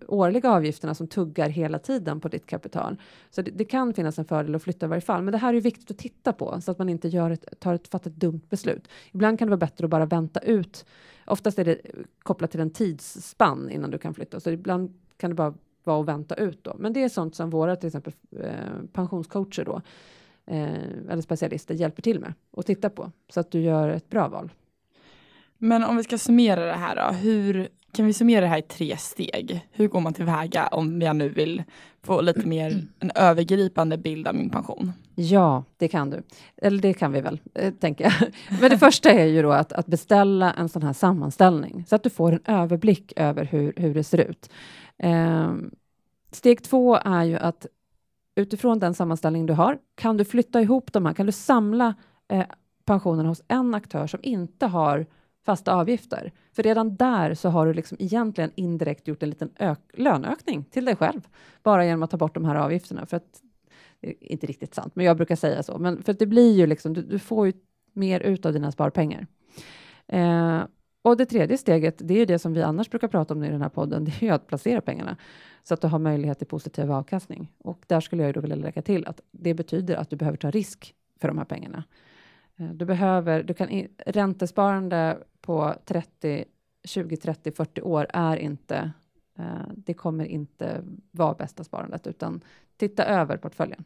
årliga 0.08 0.52
avgifterna 0.52 0.96
som 0.96 1.08
tuggar 1.08 1.50
hela 1.50 1.80
tiden 1.80 2.20
på 2.20 2.28
ditt 2.28 2.46
kapital. 2.46 3.02
Så 3.30 3.42
det, 3.42 3.52
det, 3.52 3.66
kan 3.66 3.94
finnas 3.94 4.20
en 4.20 4.26
fördel 4.26 4.56
att 4.56 4.64
flytta 4.64 4.86
i 4.86 4.90
varje 4.90 5.02
fall. 5.02 5.24
Men 5.24 5.32
det 5.32 5.38
här 5.38 5.54
är 5.54 5.62
viktigt 5.62 5.92
att 5.92 5.98
titta 5.98 6.34
på 6.34 6.62
så 6.62 6.72
att 6.72 6.78
man 6.80 6.90
inte 6.90 7.08
gör 7.08 7.32
ett, 7.32 7.60
tar 7.60 7.74
ett, 7.74 7.88
fattar 7.88 8.10
ett 8.10 8.18
dumt 8.18 8.42
beslut. 8.50 8.88
Ibland 9.12 9.40
kan 9.40 9.48
det 9.48 9.50
vara 9.50 9.58
bättre 9.58 9.86
att 9.86 9.92
bara 9.92 10.06
vänta 10.06 10.40
ut. 10.40 10.86
Oftast 11.26 11.60
är 11.60 11.66
det 11.66 11.82
kopplat 12.24 12.52
till 12.52 12.60
en 12.60 12.72
tidsspann 12.72 13.70
innan 13.70 13.92
du 13.92 13.98
kan 13.98 14.14
flytta. 14.14 14.40
Så 14.40 14.50
ibland 14.50 14.94
kan 15.20 15.30
det 15.30 15.36
bara 15.36 15.54
vara 15.84 16.00
att 16.00 16.08
vänta 16.08 16.36
ut 16.36 16.64
då. 16.64 16.76
Men 16.80 16.94
det 16.94 17.04
är 17.04 17.10
sånt 17.10 17.36
som 17.36 17.50
våra 17.50 17.76
till 17.76 17.88
exempel 17.88 18.14
eh, 18.40 18.52
pensionscoacher 18.94 19.66
då 19.66 19.82
eh, 20.46 21.10
eller 21.10 21.22
specialister 21.22 21.76
hjälper 21.76 22.02
till 22.02 22.20
med 22.20 22.34
och 22.52 22.66
titta 22.66 22.90
på 22.90 23.12
så 23.30 23.40
att 23.40 23.52
du 23.52 23.62
gör 23.62 23.90
ett 23.90 24.10
bra 24.10 24.28
val. 24.28 24.52
Men 25.58 25.84
om 25.84 25.98
vi 25.98 26.04
ska 26.04 26.18
summera 26.18 26.66
det 26.66 26.74
här 26.74 26.96
då, 26.96 27.16
hur 27.18 27.70
kan 27.92 28.06
vi 28.06 28.14
summera 28.14 28.42
det 28.42 28.48
här 28.48 28.58
i 28.58 28.62
tre 28.62 28.98
steg? 28.98 29.68
Hur 29.72 29.88
går 29.88 30.00
man 30.00 30.14
tillväga 30.14 30.68
om 30.68 31.02
jag 31.02 31.16
nu 31.16 31.30
vill 31.30 31.64
få 32.04 32.22
lite 32.22 32.48
mer 32.48 32.88
en 33.00 33.12
övergripande 33.16 33.98
bild 33.98 34.28
av 34.28 34.36
min 34.36 34.50
pension? 34.50 34.94
Ja, 35.16 35.64
det 35.78 35.88
kan 35.88 36.10
du. 36.10 36.24
Eller 36.58 36.82
det 36.82 36.94
kan 36.94 37.12
vi 37.12 37.22
väl, 37.22 37.40
eh, 37.56 37.74
tänker 37.74 38.04
jag. 38.04 38.14
Men 38.62 38.70
det 38.70 38.78
första 38.78 39.12
är 39.12 39.26
ju 39.26 39.42
då 39.42 39.52
att, 39.52 39.74
att 39.74 39.88
beställa 39.88 40.54
en 40.54 40.70
sån 40.70 40.84
här 40.84 40.94
sammanställning 40.94 41.86
så 41.88 41.96
att 41.96 42.04
du 42.04 42.10
får 42.10 42.32
en 42.32 42.42
överblick 42.46 43.14
över 43.16 43.46
hur, 43.46 43.74
hur 43.76 43.94
det 43.94 44.04
ser 44.04 44.18
ut. 44.18 44.50
Eh, 45.00 45.54
steg 46.32 46.64
två 46.64 46.96
är 46.96 47.24
ju 47.24 47.38
att 47.38 47.68
utifrån 48.36 48.80
den 48.80 48.94
sammanställning 48.94 49.46
du 49.46 49.54
har, 49.54 49.80
kan 49.96 50.18
du 50.18 50.26
flytta 50.26 50.62
ihop 50.62 50.94
de 50.94 51.06
här? 51.06 51.14
Kan 51.14 51.26
du 51.26 51.32
samla 51.32 51.96
eh, 52.28 52.46
pensionerna 52.86 53.30
hos 53.30 53.42
en 53.48 53.76
aktör 53.76 54.08
som 54.08 54.20
inte 54.24 54.66
har 54.66 55.06
fasta 55.46 55.76
avgifter? 55.76 56.32
För 56.54 56.64
redan 56.64 56.96
där 56.96 57.34
så 57.34 57.50
har 57.50 57.66
du 57.66 57.74
liksom 57.74 57.98
egentligen 58.00 58.52
indirekt 58.56 59.08
gjort 59.08 59.24
en 59.24 59.30
liten 59.30 59.50
löneökning 59.94 60.64
till 60.64 60.86
dig 60.86 60.96
själv, 60.96 61.28
bara 61.64 61.86
genom 61.86 62.04
att 62.04 62.12
ta 62.12 62.18
bort 62.18 62.34
de 62.34 62.46
här 62.46 62.56
avgifterna. 62.56 63.06
För 63.06 63.18
att, 63.18 63.42
eh, 64.02 64.14
inte 64.20 64.48
riktigt 64.48 64.74
sant, 64.74 64.96
men 64.96 65.06
jag 65.06 65.18
brukar 65.18 65.36
säga 65.36 65.64
så. 65.64 65.78
Men 65.78 66.04
för 66.04 66.12
att 66.12 66.20
det 66.20 66.26
blir 66.26 66.58
ju 66.58 66.68
liksom, 66.68 66.94
du, 66.94 67.02
du 67.02 67.20
får 67.20 67.48
ju 67.48 67.54
mer 67.94 68.20
ut 68.20 68.46
av 68.46 68.54
dina 68.54 68.72
sparpengar. 68.72 69.28
Eh, 70.08 70.62
och 71.02 71.18
det 71.18 71.26
tredje 71.26 71.58
steget, 71.58 71.96
det 71.98 72.14
är 72.14 72.18
ju 72.18 72.26
det 72.26 72.40
som 72.40 72.54
vi 72.54 72.62
annars 72.62 72.90
brukar 72.90 73.08
prata 73.08 73.34
om 73.34 73.44
i 73.44 73.50
den 73.50 73.62
här 73.62 73.70
podden, 73.70 74.06
det 74.06 74.12
är 74.12 74.24
ju 74.24 74.30
att 74.30 74.48
placera 74.48 74.82
pengarna 74.82 75.18
så 75.64 75.74
att 75.74 75.82
du 75.82 75.88
har 75.88 76.00
möjlighet 76.00 76.38
till 76.38 76.48
positiv 76.48 76.92
avkastning. 76.92 77.52
Och 77.58 77.84
där 77.88 78.00
skulle 78.00 78.24
jag 78.24 78.28
ju 78.28 78.34
då 78.34 78.42
vilja 78.42 78.56
lägga 78.56 78.82
till 78.82 79.08
att 79.08 79.22
det 79.32 79.54
betyder 79.54 79.96
att 79.96 80.10
du 80.10 80.16
behöver 80.16 80.38
ta 80.38 80.52
risk 80.52 80.96
för 81.22 81.28
de 81.28 81.38
här 81.38 81.46
pengarna. 81.46 81.84
Eh, 82.58 82.70
du 82.70 82.86
behöver, 82.86 83.44
du 83.44 83.54
kan, 83.54 83.88
räntesparande 84.06 85.18
på 85.42 85.76
30, 85.86 86.46
20, 86.84 87.18
30, 87.18 87.52
40 87.52 87.82
år 87.82 88.08
är 88.10 88.38
inte, 88.38 88.92
eh, 89.40 89.46
det 89.76 89.94
kommer 89.94 90.26
inte 90.26 90.84
vara 91.12 91.34
bästa 91.34 91.64
sparandet, 91.64 92.08
utan 92.08 92.42
titta 92.78 93.06
över 93.06 93.38
portföljen. 93.38 93.84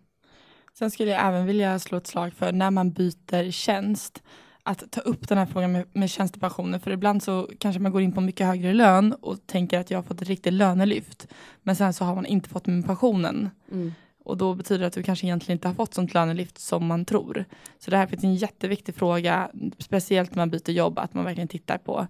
Sen 0.74 0.92
skulle 0.92 1.12
jag 1.12 1.28
även 1.28 1.46
vilja 1.46 1.80
slå 1.80 1.98
ett 1.98 2.08
slag 2.08 2.34
för 2.34 2.52
när 2.52 2.72
man 2.72 2.92
byter 2.92 3.52
tjänst, 3.52 4.24
att 4.64 4.92
ta 4.92 5.02
upp 5.02 5.28
den 5.28 5.38
här 5.38 5.46
frågan 5.46 5.72
med, 5.72 5.86
med 5.94 6.10
tjänstepensioner. 6.10 6.80
För 6.80 6.92
ibland 6.92 7.24
så 7.24 7.50
kanske 7.60 7.82
man 7.82 7.92
går 7.92 8.02
in 8.02 8.12
på 8.12 8.22
mycket 8.22 8.48
högre 8.48 8.74
lön 8.74 9.14
och 9.14 9.48
tänker 9.48 9.80
att 9.80 9.92
jag 9.92 9.98
har 9.98 10.04
fått 10.04 10.22
ett 10.22 10.28
riktigt 10.28 10.54
lönelyft. 10.54 11.28
Men 11.62 11.76
sen 11.76 11.94
så 11.94 12.06
har 12.06 12.16
man 12.16 12.26
inte 12.26 12.50
fått 12.50 12.68
med 12.68 12.86
pensionen. 12.86 13.50
Mm. 13.72 13.94
Och 14.26 14.38
då 14.38 14.56
betyder 14.56 14.82
det 14.82 14.88
att 14.88 14.94
du 14.94 15.04
kanske 15.04 15.28
egentligen 15.28 15.58
inte 15.58 15.68
har 15.68 15.76
fått 15.76 15.94
sånt 15.94 16.14
lönelyft 16.14 16.58
som 16.58 16.86
man 16.86 17.06
tror. 17.06 17.46
Så 17.80 17.92
det 17.92 17.98
här 17.98 18.14
är 18.14 18.26
en 18.26 18.36
jätteviktig 18.36 18.96
fråga, 18.96 19.50
speciellt 19.78 20.32
när 20.32 20.42
man 20.42 20.50
byter 20.50 20.70
jobb, 20.70 21.00
att 21.00 21.14
man 21.14 21.26
verkligen 21.26 21.48
tittar 21.48 21.78
på 21.78 22.08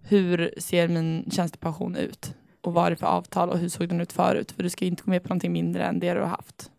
hur 0.00 0.54
ser 0.58 0.88
min 0.88 1.30
tjänstepension 1.30 1.96
ut? 1.96 2.34
Och 2.60 2.72
vad 2.74 2.86
är 2.86 2.90
det 2.90 2.96
för 2.96 3.06
avtal 3.06 3.50
och 3.50 3.58
hur 3.58 3.68
såg 3.68 3.88
den 3.88 4.00
ut 4.00 4.12
förut? 4.12 4.52
För 4.52 4.62
du 4.62 4.70
ska 4.70 4.84
inte 4.84 5.02
gå 5.02 5.10
med 5.10 5.22
på 5.22 5.28
någonting 5.28 5.52
mindre 5.52 5.84
än 5.84 6.00
det 6.00 6.14
du 6.14 6.20
har 6.20 6.26
haft. 6.26 6.70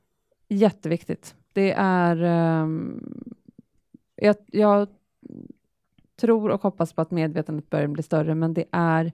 Jätteviktigt. 0.47 1.35
Det 1.53 1.71
är... 1.77 2.23
Um, 2.61 3.03
jag, 4.15 4.35
jag 4.47 4.87
tror 6.19 6.49
och 6.49 6.61
hoppas 6.61 6.93
på 6.93 7.01
att 7.01 7.11
medvetandet 7.11 7.69
börjar 7.69 7.87
bli 7.87 8.03
större, 8.03 8.35
men 8.35 8.53
det 8.53 8.65
är 8.71 9.11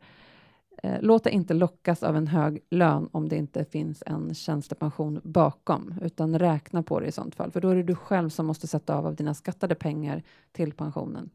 eh, 0.84 0.98
Låt 1.02 1.24
dig 1.24 1.34
inte 1.34 1.54
lockas 1.54 2.04
av 2.04 2.18
en 2.18 2.28
hög 2.28 2.64
lön 2.70 3.10
om 3.12 3.30
det 3.30 3.36
inte 3.36 3.66
finns 3.66 4.04
en 4.06 4.36
tjänstepension 4.36 5.22
bakom, 5.24 5.94
utan 6.02 6.40
räkna 6.40 6.84
på 6.84 7.00
det 7.00 7.08
i 7.08 7.12
sånt 7.12 7.36
fall, 7.36 7.52
för 7.52 7.62
då 7.62 7.70
är 7.70 7.76
det 7.76 7.84
du 7.84 7.96
själv 7.96 8.30
som 8.30 8.46
måste 8.46 8.68
sätta 8.68 8.96
av 8.96 9.06
av 9.08 9.16
dina 9.16 9.34
skattade 9.34 9.76
pengar 9.76 10.24
till 10.52 10.74
pensionen 10.74 11.30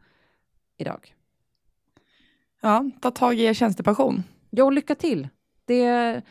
idag. 0.77 1.15
Ja, 2.61 2.91
ta 3.01 3.11
tag 3.11 3.35
i 3.35 3.43
er 3.43 3.55
tjänstepension. 3.55 4.23
Ja, 4.51 4.71
lycka 4.71 4.95
till. 4.95 5.29
Det, 5.65 6.23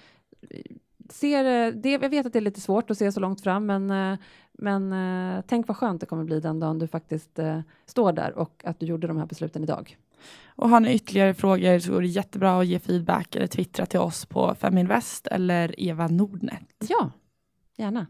ser, 1.09 1.71
det, 1.71 1.89
jag 1.89 2.09
vet 2.09 2.25
att 2.25 2.33
det 2.33 2.39
är 2.39 2.41
lite 2.41 2.61
svårt 2.61 2.91
att 2.91 2.97
se 2.97 3.11
så 3.11 3.19
långt 3.19 3.41
fram, 3.41 3.65
men, 3.65 4.17
men 4.61 5.43
tänk 5.47 5.67
vad 5.67 5.77
skönt 5.77 6.01
det 6.01 6.05
kommer 6.05 6.23
bli 6.23 6.39
den 6.39 6.59
dagen 6.59 6.79
du 6.79 6.87
faktiskt 6.87 7.39
står 7.85 8.11
där 8.11 8.37
och 8.37 8.61
att 8.65 8.79
du 8.79 8.85
gjorde 8.85 9.07
de 9.07 9.17
här 9.17 9.25
besluten 9.25 9.63
idag. 9.63 9.97
Och 10.47 10.69
har 10.69 10.79
ni 10.79 10.93
ytterligare 10.93 11.33
frågor 11.33 11.79
så 11.79 11.91
går 11.91 12.01
det 12.01 12.07
jättebra 12.07 12.59
att 12.59 12.67
ge 12.67 12.79
feedback 12.79 13.35
eller 13.35 13.47
twittra 13.47 13.85
till 13.85 13.99
oss 13.99 14.25
på 14.25 14.55
Feminvest 14.55 15.27
eller 15.27 15.79
Eva 15.79 16.07
Nordnet. 16.07 16.85
Ja, 16.87 17.11
gärna. 17.77 18.07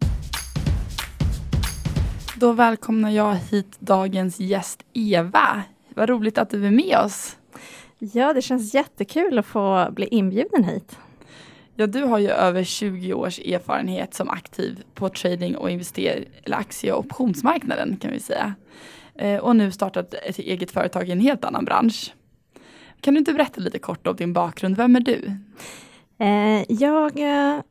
Då 2.36 2.54
välkomnar 2.54 3.10
jag 3.10 3.36
hit 3.36 3.80
dagens 3.80 4.40
gäst 4.40 4.86
Eva. 4.94 5.64
Vad 5.96 6.10
roligt 6.10 6.38
att 6.38 6.50
du 6.50 6.68
är 6.68 6.72
med 6.72 6.98
oss. 7.06 7.38
Ja, 8.00 8.34
det 8.34 8.42
känns 8.42 8.74
jättekul 8.74 9.40
att 9.40 9.46
få 9.46 9.88
bli 9.92 10.06
inbjuden 10.06 10.64
hit. 10.64 10.98
Ja, 11.80 11.88
du 11.88 12.04
har 12.04 12.20
ju 12.20 12.30
över 12.30 12.64
20 12.64 13.14
års 13.14 13.40
erfarenhet 13.40 14.14
som 14.14 14.30
aktiv 14.30 14.84
på 14.94 15.10
trading 15.10 15.56
och 15.56 15.70
invester 15.70 16.26
eller 16.44 16.58
aktie 16.58 16.94
och 16.94 17.00
optionsmarknaden 17.00 17.98
kan 17.98 18.12
vi 18.12 18.20
säga. 18.20 18.56
Eh, 19.16 19.38
och 19.38 19.56
nu 19.56 19.72
startat 19.72 20.14
ett 20.14 20.40
eget 20.40 20.72
företag 20.72 21.10
i 21.10 21.12
en 21.12 21.20
helt 21.20 21.46
annan 21.46 21.66
bransch. 21.66 22.14
Kan 23.02 23.14
du 23.14 23.18
inte 23.18 23.34
berätta 23.34 23.62
lite 23.62 23.80
kort 23.80 24.08
om 24.08 24.16
din 24.16 24.34
bakgrund? 24.34 24.78
Vem 24.78 24.96
är 24.96 25.00
du? 25.00 25.32
Eh, 26.18 26.64
jag, 26.70 27.20
eh, 27.20 27.62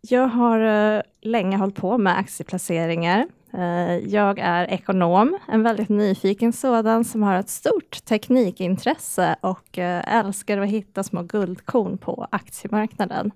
jag 0.00 0.28
har 0.28 1.02
länge 1.22 1.56
hållit 1.56 1.76
på 1.76 1.98
med 1.98 2.18
aktieplaceringar. 2.18 3.26
Eh, 3.52 3.96
jag 3.96 4.38
är 4.38 4.64
ekonom, 4.70 5.38
en 5.48 5.62
väldigt 5.62 5.88
nyfiken 5.88 6.52
sådan 6.52 7.04
som 7.04 7.22
har 7.22 7.34
ett 7.34 7.48
stort 7.48 8.04
teknikintresse 8.04 9.36
och 9.40 9.78
eh, 9.78 10.18
älskar 10.18 10.58
att 10.58 10.68
hitta 10.68 11.02
små 11.02 11.22
guldkorn 11.22 11.98
på 11.98 12.26
aktiemarknaden. 12.30 13.30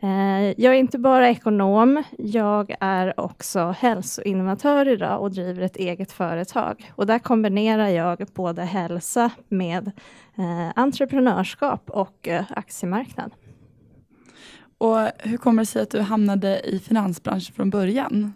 Eh, 0.00 0.60
jag 0.60 0.74
är 0.74 0.78
inte 0.78 0.98
bara 0.98 1.30
ekonom, 1.30 2.02
jag 2.18 2.74
är 2.80 3.20
också 3.20 3.74
hälsoinnovatör 3.78 4.88
idag 4.88 5.22
och 5.22 5.30
driver 5.30 5.62
ett 5.62 5.76
eget 5.76 6.12
företag. 6.12 6.92
Och 6.94 7.06
där 7.06 7.18
kombinerar 7.18 7.88
jag 7.88 8.26
både 8.34 8.62
hälsa 8.62 9.30
med 9.48 9.92
entreprenörskap 10.74 11.90
och 11.90 12.28
aktiemarknad. 12.48 13.32
Och 14.78 14.98
hur 15.18 15.36
kommer 15.36 15.62
det 15.62 15.66
sig 15.66 15.82
att 15.82 15.90
du 15.90 16.00
hamnade 16.00 16.60
i 16.60 16.78
finansbranschen 16.78 17.54
från 17.54 17.70
början? 17.70 18.32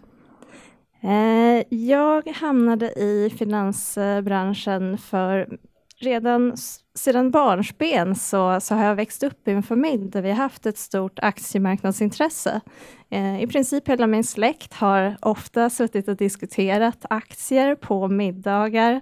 Eh, 1.05 1.63
jag 1.69 2.27
hamnade 2.27 2.85
i 2.91 3.33
finansbranschen 3.37 4.97
för 4.97 5.59
redan 5.99 6.57
sedan 6.95 7.31
barnsben 7.31 8.15
så, 8.15 8.59
så 8.61 8.75
har 8.75 8.85
jag 8.85 8.95
växt 8.95 9.23
upp 9.23 9.47
i 9.47 9.51
en 9.51 9.63
familj 9.63 10.09
där 10.09 10.21
vi 10.21 10.29
har 10.29 10.37
haft 10.37 10.65
ett 10.65 10.77
stort 10.77 11.19
aktiemarknadsintresse. 11.19 12.61
Eh, 13.09 13.43
I 13.43 13.47
princip 13.47 13.89
hela 13.89 14.07
min 14.07 14.23
släkt 14.23 14.73
har 14.73 15.17
ofta 15.21 15.69
suttit 15.69 16.07
och 16.07 16.15
diskuterat 16.15 17.05
aktier 17.09 17.75
på 17.75 18.07
middagar. 18.07 19.01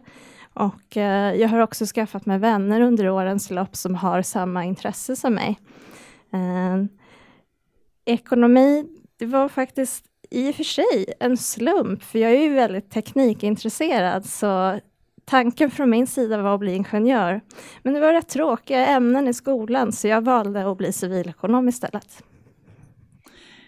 Och 0.54 0.98
eh, 0.98 1.36
jag 1.36 1.50
har 1.50 1.60
också 1.60 1.86
skaffat 1.86 2.26
mig 2.26 2.40
vänner 2.40 2.82
under 2.82 3.10
årens 3.10 3.50
lopp 3.50 3.76
som 3.76 3.96
har 3.96 4.22
samma 4.22 4.66
intresse 4.66 5.16
som 5.16 5.34
mig. 5.34 5.60
Eh, 6.34 6.86
ekonomi, 8.06 8.86
det 9.18 9.26
var 9.26 9.50
faktiskt 9.50 10.06
i 10.34 10.52
och 10.52 10.56
för 10.56 10.64
sig 10.64 11.14
en 11.20 11.38
slump, 11.38 12.04
för 12.04 12.20
jag 12.20 12.32
är 12.32 12.42
ju 12.42 12.54
väldigt 12.54 12.92
teknikintresserad, 12.92 14.26
så 14.26 14.80
tanken 15.26 15.72
från 15.72 15.90
min 15.90 16.08
sida 16.08 16.42
var 16.42 16.54
att 16.54 16.60
bli 16.60 16.74
ingenjör. 16.74 17.42
Men 17.84 17.94
det 17.94 18.00
var 18.00 18.14
rätt 18.14 18.30
tråkiga 18.30 18.88
ämnen 18.88 19.28
i 19.28 19.34
skolan, 19.34 19.92
så 19.92 20.08
jag 20.08 20.22
valde 20.22 20.72
att 20.72 20.78
bli 20.78 20.94
civilekonom 20.94 21.70
istället. 21.70 22.24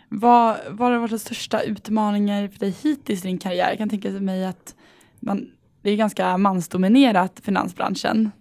Vad, 0.10 0.58
vad 0.70 0.92
har 0.92 1.00
varit 1.00 1.12
de 1.12 1.20
största 1.20 1.62
utmaningar 1.62 2.48
för 2.48 2.60
dig 2.60 2.76
hittills 2.84 3.26
i 3.26 3.28
din 3.28 3.38
karriär? 3.38 3.70
Jag 3.70 3.78
kan 3.78 3.90
tänka 3.90 4.10
mig 4.10 4.46
att 4.46 4.76
man, 5.20 5.52
det 5.82 5.92
är 5.92 5.96
ganska 5.96 6.38
mansdominerat, 6.38 7.42
finansbranschen. 7.44 8.32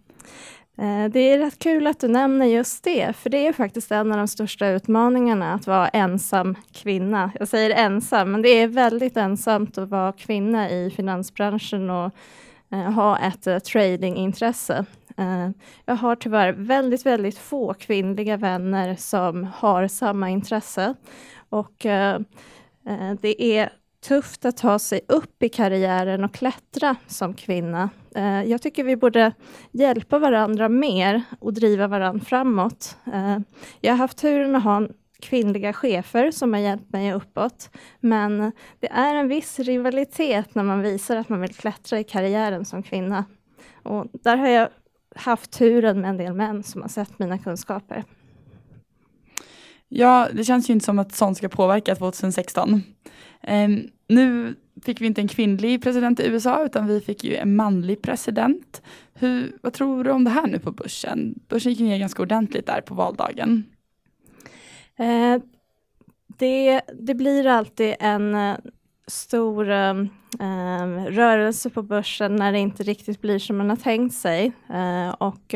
Eh, 0.76 1.10
det 1.10 1.20
är 1.20 1.38
rätt 1.38 1.58
kul 1.58 1.86
att 1.86 2.00
du 2.00 2.08
nämner 2.08 2.46
just 2.46 2.84
det, 2.84 3.16
för 3.16 3.30
det 3.30 3.46
är 3.46 3.52
faktiskt 3.52 3.92
en 3.92 4.12
av 4.12 4.18
de 4.18 4.28
största 4.28 4.68
utmaningarna 4.68 5.54
att 5.54 5.66
vara 5.66 5.88
ensam 5.88 6.56
kvinna. 6.72 7.32
Jag 7.38 7.48
säger 7.48 7.70
ensam, 7.70 8.32
men 8.32 8.42
det 8.42 8.48
är 8.48 8.68
väldigt 8.68 9.16
ensamt 9.16 9.78
att 9.78 9.88
vara 9.88 10.12
kvinna 10.12 10.70
i 10.70 10.90
finansbranschen 10.90 11.90
och 11.90 12.14
eh, 12.70 12.92
ha 12.92 13.18
ett 13.18 13.46
eh, 13.46 13.58
tradingintresse. 13.58 14.84
Jag 15.84 15.96
har 15.96 16.16
tyvärr 16.16 16.52
väldigt, 16.52 17.06
väldigt 17.06 17.38
få 17.38 17.74
kvinnliga 17.74 18.36
vänner 18.36 18.96
som 18.96 19.48
har 19.56 19.88
samma 19.88 20.30
intresse. 20.30 20.94
Och 21.48 21.86
det 23.20 23.42
är 23.42 23.72
tufft 24.08 24.44
att 24.44 24.56
ta 24.56 24.78
sig 24.78 25.00
upp 25.08 25.42
i 25.42 25.48
karriären 25.48 26.24
och 26.24 26.34
klättra 26.34 26.96
som 27.06 27.34
kvinna. 27.34 27.90
Eh, 28.14 28.42
jag 28.42 28.62
tycker 28.62 28.84
vi 28.84 28.96
borde 28.96 29.32
hjälpa 29.72 30.18
varandra 30.18 30.68
mer 30.68 31.22
och 31.38 31.52
driva 31.52 31.86
varandra 31.86 32.24
framåt. 32.24 32.96
Eh, 33.12 33.38
jag 33.80 33.92
har 33.92 33.98
haft 33.98 34.18
turen 34.18 34.56
att 34.56 34.64
ha 34.64 34.88
kvinnliga 35.20 35.72
chefer 35.72 36.30
som 36.30 36.52
har 36.52 36.60
hjälpt 36.60 36.92
mig 36.92 37.12
uppåt. 37.12 37.70
Men 38.00 38.52
det 38.80 38.90
är 38.90 39.14
en 39.14 39.28
viss 39.28 39.58
rivalitet 39.58 40.54
när 40.54 40.62
man 40.62 40.82
visar 40.82 41.16
att 41.16 41.28
man 41.28 41.40
vill 41.40 41.54
klättra 41.54 42.00
i 42.00 42.04
karriären 42.04 42.64
som 42.64 42.82
kvinna. 42.82 43.24
Och 43.82 44.06
där 44.12 44.36
har 44.36 44.48
jag 44.48 44.68
haft 45.16 45.50
turen 45.50 46.00
med 46.00 46.10
en 46.10 46.16
del 46.16 46.34
män 46.34 46.62
som 46.62 46.82
har 46.82 46.88
sett 46.88 47.18
mina 47.18 47.38
kunskaper. 47.38 48.04
Ja, 49.88 50.28
det 50.32 50.44
känns 50.44 50.70
ju 50.70 50.74
inte 50.74 50.84
som 50.84 50.98
att 50.98 51.14
sånt 51.14 51.36
ska 51.36 51.48
påverka 51.48 51.94
2016. 51.94 52.82
Ehm, 53.46 53.88
nu 54.08 54.54
fick 54.84 55.00
vi 55.00 55.06
inte 55.06 55.20
en 55.20 55.28
kvinnlig 55.28 55.82
president 55.82 56.20
i 56.20 56.26
USA 56.26 56.64
utan 56.64 56.86
vi 56.86 57.00
fick 57.00 57.24
ju 57.24 57.36
en 57.36 57.56
manlig 57.56 58.02
president. 58.02 58.82
Hur, 59.14 59.52
vad 59.62 59.72
tror 59.72 60.04
du 60.04 60.10
om 60.10 60.24
det 60.24 60.30
här 60.30 60.46
nu 60.46 60.58
på 60.58 60.72
börsen? 60.72 61.34
Börsen 61.48 61.72
gick 61.72 61.80
ner 61.80 61.98
ganska 61.98 62.22
ordentligt 62.22 62.66
där 62.66 62.80
på 62.80 62.94
valdagen. 62.94 63.64
Eh, 64.98 65.42
det, 66.38 66.80
det 67.00 67.14
blir 67.14 67.46
alltid 67.46 67.94
en 68.00 68.34
eh, 68.34 68.56
stor 69.06 69.70
eh, 69.70 69.94
rörelse 71.08 71.70
på 71.70 71.82
börsen 71.82 72.36
när 72.36 72.52
det 72.52 72.58
inte 72.58 72.82
riktigt 72.82 73.20
blir 73.20 73.38
som 73.38 73.56
man 73.56 73.70
har 73.70 73.76
tänkt 73.76 74.14
sig. 74.14 74.52
Ehm, 74.68 75.08
eh, 75.08 75.10
och 75.10 75.54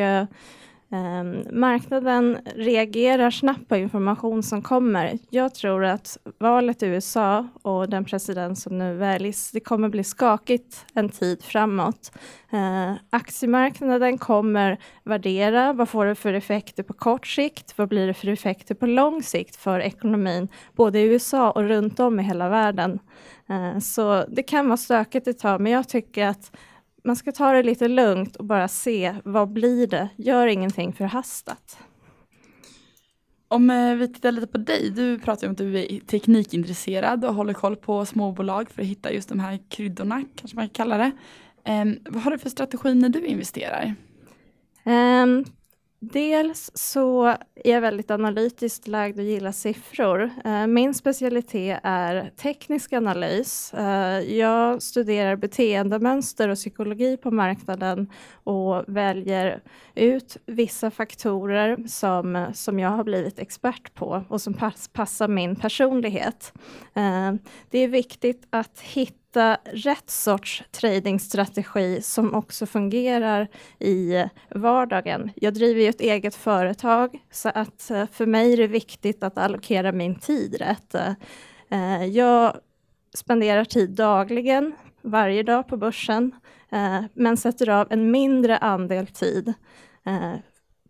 Ehm, 0.90 1.44
marknaden 1.51 2.38
reagerar 2.55 3.31
snabbt 3.31 3.68
på 3.68 3.77
information 3.77 4.42
som 4.42 4.62
kommer. 4.62 5.18
Jag 5.31 5.55
tror 5.55 5.85
att 5.85 6.18
valet 6.38 6.83
i 6.83 6.87
USA 6.87 7.48
och 7.62 7.90
den 7.90 8.05
president 8.05 8.59
som 8.59 8.79
nu 8.79 8.94
väljs, 8.94 9.51
det 9.51 9.61
kommer 9.61 9.88
bli 9.88 10.05
skakigt 10.05 10.87
en 10.94 11.09
tid 11.09 11.42
framåt. 11.42 12.12
Ehm, 12.51 12.94
aktiemarknaden 13.11 14.18
kommer 14.18 14.79
värdera 15.05 15.72
vad 15.72 15.88
får 15.88 16.07
det 16.07 16.14
för 16.14 16.35
effekter 16.35 16.83
på 16.83 16.92
kort 16.92 17.27
sikt? 17.27 17.79
Vad 17.79 17.88
blir 17.88 18.07
det 18.07 18.14
för 18.14 18.29
effekter 18.29 18.74
på 18.74 18.87
lång 18.87 19.22
sikt 19.22 19.57
för 19.57 19.81
ekonomin, 19.81 20.48
både 20.77 20.98
i 20.98 21.05
USA 21.05 21.51
och 21.51 21.62
runt 21.62 22.01
om 22.01 22.20
i 22.20 22.22
hela 22.22 22.48
världen? 22.48 22.98
Ehm, 23.48 23.81
så 23.81 24.24
det 24.29 24.42
kan 24.42 24.66
vara 24.66 24.77
stökigt 24.77 25.29
ett 25.29 25.38
tag, 25.38 25.61
men 25.61 25.72
jag 25.72 25.88
tycker 25.88 26.27
att 26.27 26.53
man 27.04 27.16
ska 27.16 27.32
ta 27.32 27.52
det 27.52 27.62
lite 27.62 27.88
lugnt 27.88 28.37
och 28.37 28.44
bara 28.44 28.68
se 28.68 29.14
vad 29.24 29.52
blir 29.52 29.87
det. 29.87 30.08
Gör 30.16 30.46
ingenting 30.46 30.92
förhastat. 30.92 31.78
Om 33.48 33.70
eh, 33.70 33.94
vi 33.94 34.08
tittar 34.08 34.32
lite 34.32 34.46
på 34.46 34.58
dig, 34.58 34.90
du 34.90 35.18
pratar 35.18 35.46
om 35.46 35.52
att 35.52 35.58
du 35.58 35.78
är 35.78 36.00
teknikintresserad 36.00 37.24
och 37.24 37.34
håller 37.34 37.52
koll 37.52 37.76
på 37.76 38.06
småbolag 38.06 38.70
för 38.70 38.82
att 38.82 38.88
hitta 38.88 39.12
just 39.12 39.28
de 39.28 39.40
här 39.40 39.58
kryddorna, 39.68 40.24
kanske 40.37 40.56
man 40.56 40.68
kan 40.68 40.74
kalla 40.74 40.98
det. 40.98 41.12
Um, 41.72 41.98
vad 42.11 42.22
har 42.22 42.30
du 42.30 42.38
för 42.38 42.50
strategi 42.50 42.94
när 42.94 43.08
du 43.08 43.26
investerar? 43.26 43.94
Um, 44.84 45.44
Dels 46.00 46.70
så 46.74 47.26
är 47.54 47.72
jag 47.72 47.80
väldigt 47.80 48.11
analytiskt 48.11 48.88
lagd 48.88 49.18
och 49.18 49.24
gillar 49.24 49.52
siffror. 49.52 50.30
Eh, 50.44 50.66
min 50.66 50.94
specialitet 50.94 51.80
är 51.82 52.30
teknisk 52.37 52.92
analys. 52.92 53.74
Eh, 53.74 54.20
jag 54.20 54.82
studerar 54.82 55.37
beteendemönster 55.37 56.48
och 56.48 56.56
psykologi 56.56 57.16
på 57.16 57.30
marknaden 57.30 58.11
och 58.44 58.84
väljer 58.87 59.62
ut 59.94 60.37
vissa 60.46 60.90
faktorer 60.90 61.78
som, 61.87 62.46
som 62.54 62.78
jag 62.78 62.90
har 62.90 63.04
blivit 63.04 63.38
expert 63.38 63.94
på 63.94 64.24
och 64.28 64.40
som 64.40 64.54
pass, 64.54 64.88
passar 64.88 65.28
min 65.28 65.56
personlighet. 65.56 66.52
Eh, 66.94 67.34
det 67.70 67.78
är 67.78 67.88
viktigt 67.88 68.46
att 68.50 68.80
hitta 68.80 69.17
hitta 69.38 69.59
rätt 69.64 70.11
sorts 70.11 70.62
tradingstrategi 70.70 72.03
som 72.03 72.35
också 72.35 72.66
fungerar 72.66 73.48
i 73.79 74.24
vardagen. 74.51 75.31
Jag 75.37 75.55
driver 75.55 75.81
ju 75.81 75.88
ett 75.88 76.01
eget 76.01 76.35
företag 76.35 77.18
så 77.31 77.48
att 77.48 77.90
eh, 77.90 78.07
för 78.12 78.27
mig 78.27 78.53
är 78.53 78.57
det 78.57 78.66
viktigt 78.66 79.22
att 79.22 79.38
allokera 79.38 79.92
min 79.92 80.14
tid 80.14 80.57
rätt. 80.61 80.94
Eh, 81.70 82.05
jag 82.05 82.57
spenderar 83.14 83.64
tid 83.64 83.90
dagligen, 83.90 84.72
varje 85.03 85.42
dag 85.42 85.68
på 85.68 85.77
börsen, 85.77 86.33
eh, 86.72 87.01
men 87.14 87.37
sätter 87.37 87.68
av 87.68 87.87
en 87.90 88.11
mindre 88.11 88.59
andel 88.59 89.07
tid 89.07 89.55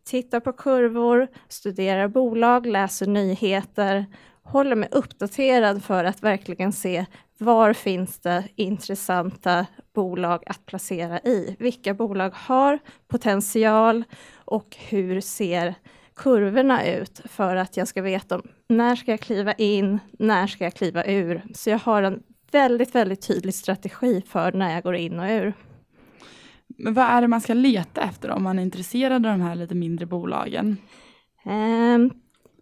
tittar 0.04 0.40
på 0.40 0.52
kurvor, 0.52 1.28
studerar 1.48 2.08
bolag, 2.08 2.66
läser 2.66 3.06
nyheter, 3.06 4.06
håller 4.42 4.76
mig 4.76 4.88
uppdaterad 4.92 5.84
för 5.84 6.04
att 6.04 6.22
verkligen 6.22 6.72
se 6.72 7.06
var 7.38 7.72
finns 7.72 8.18
det 8.18 8.44
intressanta 8.57 9.66
bolag 9.94 10.42
att 10.46 10.66
placera 10.66 11.18
i? 11.20 11.57
Vilka 11.59 11.94
bolag 11.94 12.31
har 12.35 12.79
potential 13.09 14.05
och 14.35 14.77
hur 14.88 15.20
ser 15.20 15.74
kurvorna 16.16 16.87
ut 16.87 17.20
för 17.24 17.57
att 17.57 17.77
jag 17.77 17.88
ska 17.88 18.03
veta 18.03 18.37
om 18.37 18.42
när 18.68 18.96
ska 18.96 19.11
jag 19.11 19.20
kliva 19.20 19.53
in, 19.53 19.98
när 20.18 20.46
ska 20.46 20.64
jag 20.64 20.74
kliva 20.74 21.05
ur? 21.05 21.42
Så 21.55 21.70
jag 21.70 21.79
har 21.79 22.03
en 22.03 22.22
väldigt, 22.51 22.94
väldigt 22.94 23.27
tydlig 23.27 23.55
strategi 23.55 24.22
för 24.29 24.53
när 24.53 24.74
jag 24.74 24.83
går 24.83 24.94
in 24.94 25.20
och 25.20 25.29
ur. 25.31 25.55
Men 26.66 26.94
vad 26.94 27.07
är 27.07 27.20
det 27.20 27.29
man 27.29 27.40
ska 27.40 27.55
leta 27.55 28.01
efter 28.01 28.31
om 28.31 28.42
man 28.42 28.59
är 28.59 28.62
intresserad 28.62 29.27
av 29.27 29.33
de 29.33 29.40
här 29.40 29.55
lite 29.55 29.74
mindre 29.74 30.07
bolagen? 30.07 30.77
Um, 31.44 32.11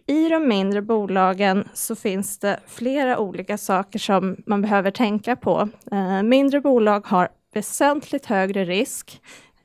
i 0.07 0.29
de 0.29 0.49
mindre 0.49 0.83
bolagen 0.83 1.69
så 1.75 1.97
finns 1.97 2.39
det 2.39 2.61
flera 2.67 3.19
olika 3.19 3.59
saker 3.59 3.99
som 3.99 4.37
man 4.47 4.63
behöver 4.63 4.91
tänka 4.91 5.37
på. 5.37 5.69
Eh, 5.93 6.23
mindre 6.23 6.61
bolag 6.61 7.07
har 7.07 7.29
väsentligt 7.55 8.27
högre 8.27 8.65
risk. 8.65 9.21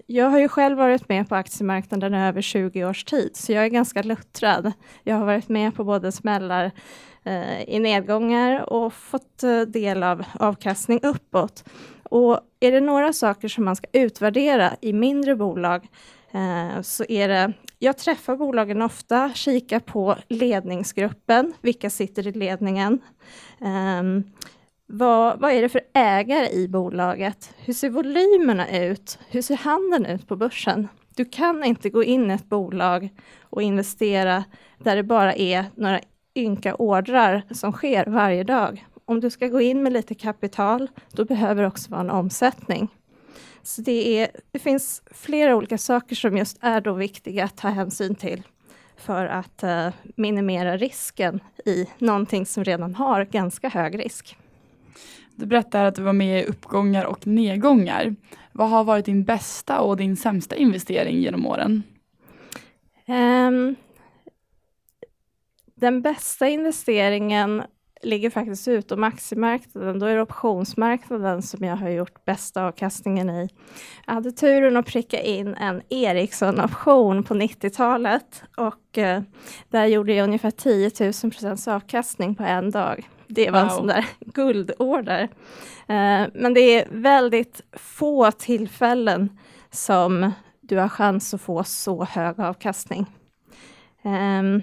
Jag 0.05 0.29
har 0.29 0.39
ju 0.39 0.47
själv 0.47 0.77
varit 0.77 1.09
med 1.09 1.29
på 1.29 1.35
aktiemarknaden 1.35 2.13
i 2.13 2.17
över 2.17 2.41
20 2.41 2.85
års 2.85 3.03
tid, 3.03 3.31
så 3.33 3.51
jag 3.51 3.65
är 3.65 3.69
ganska 3.69 4.03
luttrad. 4.03 4.71
Jag 5.03 5.15
har 5.15 5.25
varit 5.25 5.49
med 5.49 5.75
på 5.75 5.83
både 5.83 6.11
smällar 6.11 6.71
eh, 7.23 7.61
i 7.63 7.79
nedgångar 7.79 8.73
och 8.73 8.93
fått 8.93 9.43
eh, 9.43 9.61
del 9.61 10.03
av 10.03 10.23
avkastning 10.33 10.99
uppåt. 11.03 11.63
Och 12.03 12.39
är 12.59 12.71
det 12.71 12.81
några 12.81 13.13
saker 13.13 13.47
som 13.47 13.65
man 13.65 13.75
ska 13.75 13.87
utvärdera 13.93 14.71
i 14.81 14.93
mindre 14.93 15.35
bolag 15.35 15.87
eh, 16.31 16.81
så 16.81 17.05
är 17.09 17.27
det, 17.27 17.53
jag 17.83 17.97
träffar 17.97 18.35
bolagen 18.35 18.81
ofta, 18.81 19.31
kikar 19.33 19.79
på 19.79 20.15
ledningsgruppen, 20.27 21.53
vilka 21.61 21.89
sitter 21.89 22.27
i 22.27 22.31
ledningen? 22.31 22.99
Um, 23.99 24.23
vad, 24.85 25.39
vad 25.39 25.51
är 25.51 25.61
det 25.61 25.69
för 25.69 25.81
ägare 25.93 26.49
i 26.49 26.67
bolaget? 26.67 27.53
Hur 27.57 27.73
ser 27.73 27.89
volymerna 27.89 28.79
ut? 28.79 29.19
Hur 29.27 29.41
ser 29.41 29.55
handeln 29.55 30.05
ut 30.05 30.27
på 30.27 30.35
börsen? 30.35 30.87
Du 31.15 31.25
kan 31.25 31.63
inte 31.63 31.89
gå 31.89 32.03
in 32.03 32.31
i 32.31 32.33
ett 32.33 32.49
bolag 32.49 33.09
och 33.41 33.61
investera 33.61 34.43
där 34.77 34.95
det 34.95 35.03
bara 35.03 35.33
är 35.33 35.65
några 35.75 35.99
ynka 36.35 36.75
ordrar 36.75 37.43
som 37.51 37.71
sker 37.71 38.05
varje 38.05 38.43
dag. 38.43 38.85
Om 39.05 39.19
du 39.19 39.29
ska 39.29 39.47
gå 39.47 39.61
in 39.61 39.83
med 39.83 39.93
lite 39.93 40.15
kapital, 40.15 40.87
då 41.11 41.25
behöver 41.25 41.61
det 41.61 41.67
också 41.67 41.91
vara 41.91 42.01
en 42.01 42.09
omsättning. 42.09 42.87
Så 43.63 43.81
det, 43.81 44.21
är, 44.21 44.31
det 44.51 44.59
finns 44.59 45.03
flera 45.11 45.55
olika 45.55 45.77
saker 45.77 46.15
som 46.15 46.37
just 46.37 46.57
är 46.61 46.81
då 46.81 46.93
viktiga 46.93 47.43
att 47.43 47.57
ta 47.57 47.67
hänsyn 47.67 48.15
till 48.15 48.43
för 48.97 49.25
att 49.25 49.63
uh, 49.63 49.87
minimera 50.15 50.77
risken 50.77 51.39
i 51.65 51.87
någonting 51.97 52.45
som 52.45 52.63
redan 52.63 52.95
har 52.95 53.25
ganska 53.25 53.69
hög 53.69 53.99
risk. 53.99 54.37
Du 55.35 55.45
berättar 55.45 55.85
att 55.85 55.95
du 55.95 56.01
var 56.01 56.13
med 56.13 56.41
i 56.41 56.45
uppgångar 56.45 57.05
och 57.05 57.27
nedgångar. 57.27 58.15
Vad 58.51 58.69
har 58.69 58.83
varit 58.83 59.05
din 59.05 59.23
bästa 59.23 59.79
och 59.79 59.97
din 59.97 60.17
sämsta 60.17 60.55
investering 60.55 61.21
genom 61.21 61.45
åren? 61.45 61.83
Um, 63.07 63.75
den 65.75 66.01
bästa 66.01 66.49
investeringen 66.49 67.63
ligger 68.03 68.29
faktiskt 68.29 68.67
utom 68.67 69.03
aktiemarknaden. 69.03 69.99
Då 69.99 70.05
är 70.05 70.15
det 70.15 70.21
optionsmarknaden 70.21 71.41
som 71.41 71.63
jag 71.63 71.75
har 71.75 71.89
gjort 71.89 72.25
bästa 72.25 72.65
avkastningen 72.65 73.29
i. 73.29 73.49
Jag 74.05 74.13
hade 74.13 74.31
turen 74.31 74.77
att 74.77 74.85
pricka 74.85 75.21
in 75.21 75.55
en 75.55 75.81
Ericsson-option 75.89 77.23
på 77.23 77.33
90-talet 77.33 78.43
och 78.57 78.97
eh, 78.97 79.21
där 79.69 79.85
gjorde 79.85 80.13
jag 80.13 80.23
ungefär 80.23 80.51
10 80.51 80.91
000 80.99 81.11
procents 81.11 81.67
avkastning 81.67 82.35
på 82.35 82.43
en 82.43 82.71
dag. 82.71 83.09
Det 83.27 83.51
var 83.51 83.61
wow. 83.61 83.69
en 83.69 83.75
sån 83.75 83.87
där 83.87 84.05
guldorder. 84.19 85.21
Eh, 85.87 86.25
men 86.33 86.53
det 86.53 86.61
är 86.61 86.87
väldigt 86.91 87.61
få 87.73 88.31
tillfällen 88.31 89.37
som 89.69 90.31
du 90.61 90.77
har 90.77 90.89
chans 90.89 91.33
att 91.33 91.41
få 91.41 91.63
så 91.63 92.03
hög 92.03 92.39
avkastning. 92.39 93.05
Um, 94.03 94.61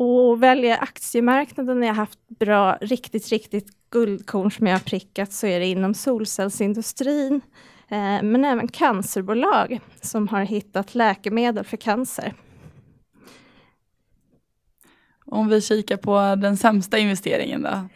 och 0.00 0.42
välja 0.42 0.76
aktiemarknaden 0.76 1.80
när 1.80 1.86
jag 1.86 1.94
haft 1.94 2.28
bra, 2.28 2.78
riktigt, 2.80 3.28
riktigt 3.28 3.66
guldkorn 3.90 4.50
som 4.50 4.66
jag 4.66 4.74
har 4.74 4.80
prickat 4.80 5.32
så 5.32 5.46
är 5.46 5.60
det 5.60 5.66
inom 5.66 5.94
solcellsindustrin, 5.94 7.40
eh, 7.88 8.22
men 8.22 8.44
även 8.44 8.68
cancerbolag 8.68 9.80
som 10.00 10.28
har 10.28 10.42
hittat 10.42 10.94
läkemedel 10.94 11.64
för 11.64 11.76
cancer. 11.76 12.34
Om 15.26 15.48
vi 15.48 15.60
kikar 15.60 15.96
på 15.96 16.40
den 16.42 16.56
sämsta 16.56 16.98
investeringen 16.98 17.62
då? 17.62 17.88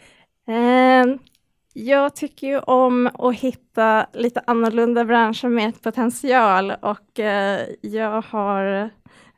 Eh, 0.53 1.07
jag 1.73 2.17
tycker 2.17 2.47
ju 2.47 2.59
om 2.59 3.11
att 3.15 3.35
hitta 3.35 4.07
lite 4.13 4.43
annorlunda 4.47 5.05
branscher 5.05 5.49
med 5.49 5.83
potential 5.83 6.73
och 6.83 7.21
eh, 7.21 7.61
jag 7.83 8.23
har 8.23 8.91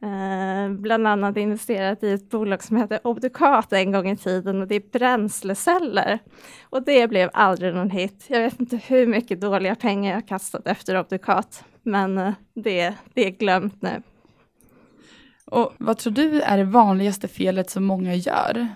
Eh, 0.03 0.69
bland 0.69 1.07
annat 1.07 1.37
investerat 1.37 2.03
i 2.03 2.13
ett 2.13 2.31
bolag 2.31 2.63
som 2.63 2.77
heter 2.77 3.01
Obducat 3.05 3.73
en 3.73 3.93
gång 3.93 4.11
i 4.11 4.17
tiden 4.17 4.63
och 4.63 4.69
det 4.69 4.75
är 4.75 4.99
bränsleceller. 4.99 6.19
Och 6.63 6.83
det 6.83 7.09
blev 7.09 7.31
aldrig 7.33 7.75
någon 7.75 7.91
hit. 7.91 8.25
Jag 8.29 8.41
vet 8.41 8.61
inte 8.61 8.77
hur 8.77 9.07
mycket 9.07 9.41
dåliga 9.41 9.75
pengar 9.75 10.15
jag 10.15 10.29
kastat 10.29 10.67
efter 10.67 11.01
Obducat, 11.01 11.65
men 11.83 12.19
uh, 12.19 12.33
det, 12.55 12.95
det 13.15 13.27
är 13.27 13.31
glömt 13.31 13.83
nu. 13.83 14.03
Och 15.45 15.73
vad 15.79 15.99
tror 15.99 16.13
du 16.13 16.41
är 16.41 16.59
det 16.59 16.65
vanligaste 16.65 17.29
felet 17.29 17.71
som 17.71 17.85
många 17.85 18.15
gör? 18.15 18.69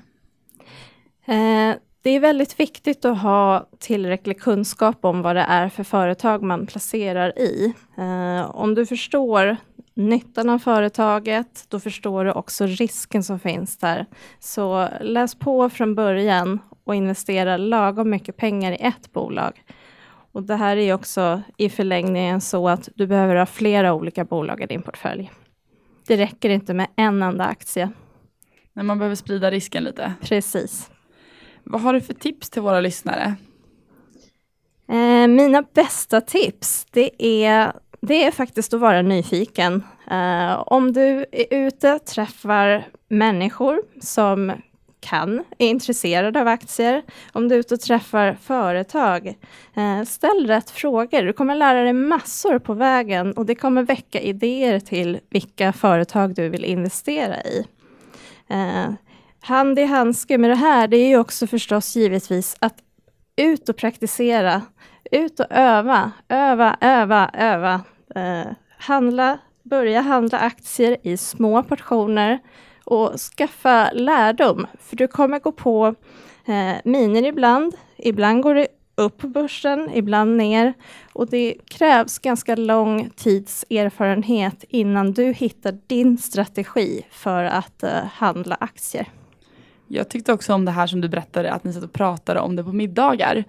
Uh, 1.28 1.74
det 2.02 2.10
är 2.10 2.20
väldigt 2.20 2.60
viktigt 2.60 3.04
att 3.04 3.22
ha 3.22 3.68
tillräcklig 3.78 4.40
kunskap 4.40 5.04
om 5.04 5.22
vad 5.22 5.36
det 5.36 5.46
är 5.48 5.68
för 5.68 5.84
företag 5.84 6.42
man 6.42 6.66
placerar 6.66 7.38
i. 7.38 7.74
Om 8.52 8.74
du 8.74 8.86
förstår 8.86 9.56
nyttan 10.08 10.48
av 10.48 10.58
företaget, 10.58 11.64
då 11.68 11.80
förstår 11.80 12.24
du 12.24 12.32
också 12.32 12.66
risken 12.66 13.22
som 13.22 13.40
finns 13.40 13.76
där. 13.76 14.06
Så 14.38 14.88
läs 15.00 15.34
på 15.34 15.70
från 15.70 15.94
början 15.94 16.58
och 16.84 16.94
investera 16.94 17.56
lagom 17.56 18.10
mycket 18.10 18.36
pengar 18.36 18.72
i 18.72 18.76
ett 18.80 19.12
bolag. 19.12 19.64
Och 20.32 20.42
det 20.42 20.56
här 20.56 20.76
är 20.76 20.94
också 20.94 21.42
i 21.56 21.68
förlängningen 21.68 22.40
så 22.40 22.68
att 22.68 22.88
du 22.94 23.06
behöver 23.06 23.36
ha 23.36 23.46
flera 23.46 23.94
olika 23.94 24.24
bolag 24.24 24.62
i 24.62 24.66
din 24.66 24.82
portfölj. 24.82 25.30
Det 26.06 26.16
räcker 26.16 26.50
inte 26.50 26.74
med 26.74 26.86
en 26.96 27.22
enda 27.22 27.44
aktie. 27.44 27.90
Men 28.72 28.86
man 28.86 28.98
behöver 28.98 29.16
sprida 29.16 29.50
risken 29.50 29.84
lite. 29.84 30.12
Precis. 30.22 30.90
Vad 31.64 31.80
har 31.80 31.92
du 31.92 32.00
för 32.00 32.14
tips 32.14 32.50
till 32.50 32.62
våra 32.62 32.80
lyssnare? 32.80 33.34
Eh, 34.88 35.28
mina 35.28 35.62
bästa 35.74 36.20
tips, 36.20 36.86
det 36.90 37.24
är 37.46 37.72
det 38.00 38.24
är 38.24 38.30
faktiskt 38.30 38.74
att 38.74 38.80
vara 38.80 39.02
nyfiken. 39.02 39.82
Uh, 40.10 40.62
om 40.66 40.92
du 40.92 41.26
är 41.32 41.46
ute, 41.50 41.98
träffar 41.98 42.88
människor 43.08 43.82
som 44.00 44.52
kan, 45.00 45.44
är 45.58 45.66
intresserade 45.66 46.40
av 46.40 46.48
aktier. 46.48 47.02
Om 47.32 47.48
du 47.48 47.54
är 47.54 47.58
ute 47.58 47.74
och 47.74 47.80
träffar 47.80 48.36
företag, 48.42 49.34
uh, 49.76 50.04
ställ 50.04 50.46
rätt 50.46 50.70
frågor. 50.70 51.22
Du 51.22 51.32
kommer 51.32 51.54
lära 51.54 51.82
dig 51.82 51.92
massor 51.92 52.58
på 52.58 52.74
vägen 52.74 53.32
och 53.32 53.46
det 53.46 53.54
kommer 53.54 53.82
väcka 53.82 54.20
idéer 54.20 54.80
till 54.80 55.20
vilka 55.30 55.72
företag 55.72 56.34
du 56.34 56.48
vill 56.48 56.64
investera 56.64 57.42
i. 57.42 57.66
Uh, 58.50 58.94
hand 59.40 59.78
i 59.78 59.84
handske 59.84 60.38
med 60.38 60.50
det 60.50 60.56
här, 60.56 60.88
det 60.88 60.96
är 60.96 61.08
ju 61.08 61.18
också 61.18 61.46
förstås 61.46 61.96
givetvis 61.96 62.56
att 62.58 62.74
ut 63.36 63.68
och 63.68 63.76
praktisera. 63.76 64.62
Ut 65.10 65.40
och 65.40 65.46
öva, 65.50 66.12
öva, 66.28 66.76
öva, 66.80 67.30
öva. 67.34 67.80
Eh, 68.14 68.52
handla, 68.78 69.38
börja 69.62 70.00
handla 70.00 70.38
aktier 70.38 70.96
i 71.02 71.16
små 71.16 71.62
portioner 71.62 72.38
och 72.84 73.20
skaffa 73.20 73.90
lärdom. 73.92 74.66
För 74.80 74.96
du 74.96 75.08
kommer 75.08 75.38
gå 75.38 75.52
på 75.52 75.94
eh, 76.46 76.76
miner 76.84 77.26
ibland. 77.26 77.74
Ibland 77.96 78.42
går 78.42 78.54
det 78.54 78.66
upp 78.94 79.18
på 79.18 79.28
börsen, 79.28 79.90
ibland 79.94 80.36
ner. 80.36 80.74
Och 81.12 81.30
det 81.30 81.54
krävs 81.68 82.18
ganska 82.18 82.56
lång 82.56 83.10
tids 83.16 83.64
erfarenhet 83.70 84.64
innan 84.68 85.12
du 85.12 85.32
hittar 85.32 85.78
din 85.86 86.18
strategi 86.18 87.02
för 87.10 87.44
att 87.44 87.82
eh, 87.82 88.04
handla 88.12 88.56
aktier. 88.60 89.08
Jag 89.88 90.08
tyckte 90.08 90.32
också 90.32 90.54
om 90.54 90.64
det 90.64 90.70
här 90.70 90.86
som 90.86 91.00
du 91.00 91.08
berättade, 91.08 91.52
att 91.52 91.64
ni 91.64 91.72
satt 91.72 91.84
och 91.84 91.92
pratade 91.92 92.40
om 92.40 92.56
det 92.56 92.64
på 92.64 92.72
middagar. 92.72 93.44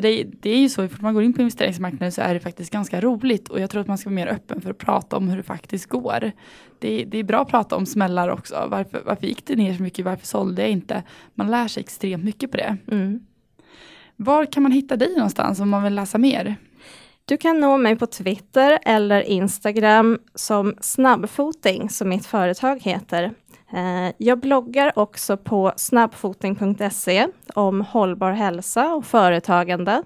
För 0.00 0.08
det, 0.08 0.24
det, 0.40 0.50
är 0.50 0.58
ju 0.58 0.68
så, 0.68 0.84
ifall 0.84 1.02
man 1.02 1.14
går 1.14 1.22
in 1.22 1.32
på 1.32 1.40
investeringsmarknaden 1.40 2.12
så 2.12 2.22
är 2.22 2.34
det 2.34 2.40
faktiskt 2.40 2.72
ganska 2.72 3.00
roligt 3.00 3.48
och 3.48 3.60
jag 3.60 3.70
tror 3.70 3.80
att 3.80 3.86
man 3.86 3.98
ska 3.98 4.10
vara 4.10 4.14
mer 4.14 4.26
öppen 4.26 4.60
för 4.60 4.70
att 4.70 4.78
prata 4.78 5.16
om 5.16 5.28
hur 5.28 5.36
det 5.36 5.42
faktiskt 5.42 5.86
går. 5.86 6.32
Det, 6.78 7.04
det 7.04 7.18
är 7.18 7.24
bra 7.24 7.42
att 7.42 7.48
prata 7.48 7.76
om 7.76 7.86
smällar 7.86 8.28
också. 8.28 8.66
Varför, 8.70 9.02
varför 9.06 9.26
gick 9.26 9.46
det 9.46 9.56
ner 9.56 9.74
så 9.74 9.82
mycket? 9.82 10.04
Varför 10.04 10.26
sålde 10.26 10.62
jag 10.62 10.70
inte? 10.70 11.02
Man 11.34 11.50
lär 11.50 11.68
sig 11.68 11.80
extremt 11.80 12.24
mycket 12.24 12.50
på 12.50 12.56
det. 12.56 12.76
Mm. 12.90 13.20
Var 14.16 14.46
kan 14.46 14.62
man 14.62 14.72
hitta 14.72 14.96
dig 14.96 15.14
någonstans 15.14 15.60
om 15.60 15.68
man 15.68 15.82
vill 15.82 15.94
läsa 15.94 16.18
mer? 16.18 16.56
Du 17.24 17.36
kan 17.36 17.60
nå 17.60 17.78
mig 17.78 17.96
på 17.96 18.06
Twitter 18.06 18.78
eller 18.82 19.20
Instagram 19.20 20.18
som 20.34 20.74
snabbfoting, 20.80 21.90
som 21.90 22.08
mitt 22.08 22.26
företag 22.26 22.82
heter. 22.82 23.32
Eh, 23.72 24.14
jag 24.18 24.40
bloggar 24.40 24.98
också 24.98 25.36
på 25.36 25.72
snabbfoting.se 25.76 27.26
om 27.54 27.80
hållbar 27.80 28.32
hälsa 28.32 28.94
och 28.94 29.04
företagande. 29.04 30.02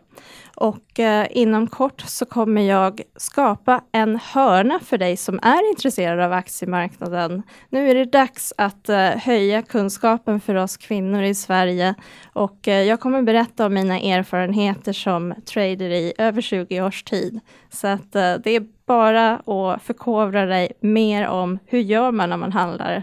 Och 0.57 1.01
eh, 1.01 1.27
inom 1.31 1.67
kort 1.67 2.01
så 2.01 2.27
kommer 2.27 2.63
jag 2.63 3.01
skapa 3.17 3.81
en 3.93 4.19
hörna 4.23 4.81
för 4.81 4.99
dig 4.99 5.17
som 5.17 5.39
är 5.43 5.71
intresserad 5.71 6.21
av 6.21 6.33
aktiemarknaden. 6.33 7.43
Nu 7.69 7.91
är 7.91 7.95
det 7.95 8.05
dags 8.05 8.53
att 8.59 8.89
eh, 8.89 9.09
höja 9.09 9.63
kunskapen 9.63 10.41
för 10.41 10.55
oss 10.55 10.77
kvinnor 10.77 11.23
i 11.23 11.35
Sverige 11.35 11.95
och 12.33 12.69
eh, 12.69 12.83
jag 12.83 13.01
kommer 13.01 13.23
berätta 13.23 13.67
om 13.67 13.75
mina 13.75 14.01
erfarenheter 14.01 14.93
som 14.93 15.35
trader 15.45 15.91
i 15.91 16.13
över 16.19 16.41
20 16.41 16.83
års 16.83 17.03
tid. 17.03 17.41
Så 17.71 17.87
att 17.87 18.17
eh, 18.17 18.35
det 18.45 18.51
är 18.51 18.67
bara 18.87 19.35
att 19.35 19.83
förkovra 19.83 20.47
dig 20.47 20.73
mer 20.81 21.27
om 21.27 21.59
hur 21.67 21.81
gör 21.81 22.13
man 22.13 22.31
när 22.31 22.37
man 22.37 22.53
handlar 22.53 23.03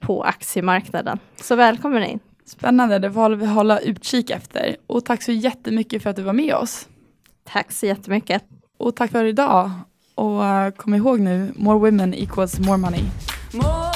på 0.00 0.22
aktiemarknaden. 0.22 1.18
Så 1.36 1.56
välkommen 1.56 2.04
in! 2.04 2.20
Spännande, 2.46 2.98
det 2.98 3.12
får 3.12 3.30
vi 3.30 3.46
hålla 3.46 3.78
utkik 3.78 4.30
efter. 4.30 4.76
Och 4.86 5.04
tack 5.04 5.22
så 5.22 5.32
jättemycket 5.32 6.02
för 6.02 6.10
att 6.10 6.16
du 6.16 6.22
var 6.22 6.32
med 6.32 6.54
oss. 6.54 6.88
Tack 7.44 7.72
så 7.72 7.86
jättemycket. 7.86 8.44
Och 8.78 8.96
tack 8.96 9.10
för 9.10 9.24
idag. 9.24 9.70
Och 10.14 10.40
uh, 10.40 10.70
kom 10.70 10.94
ihåg 10.94 11.20
nu, 11.20 11.52
more 11.56 11.78
women 11.78 12.14
equals 12.14 12.58
more 12.58 12.76
money. 12.76 13.04
More 13.52 13.93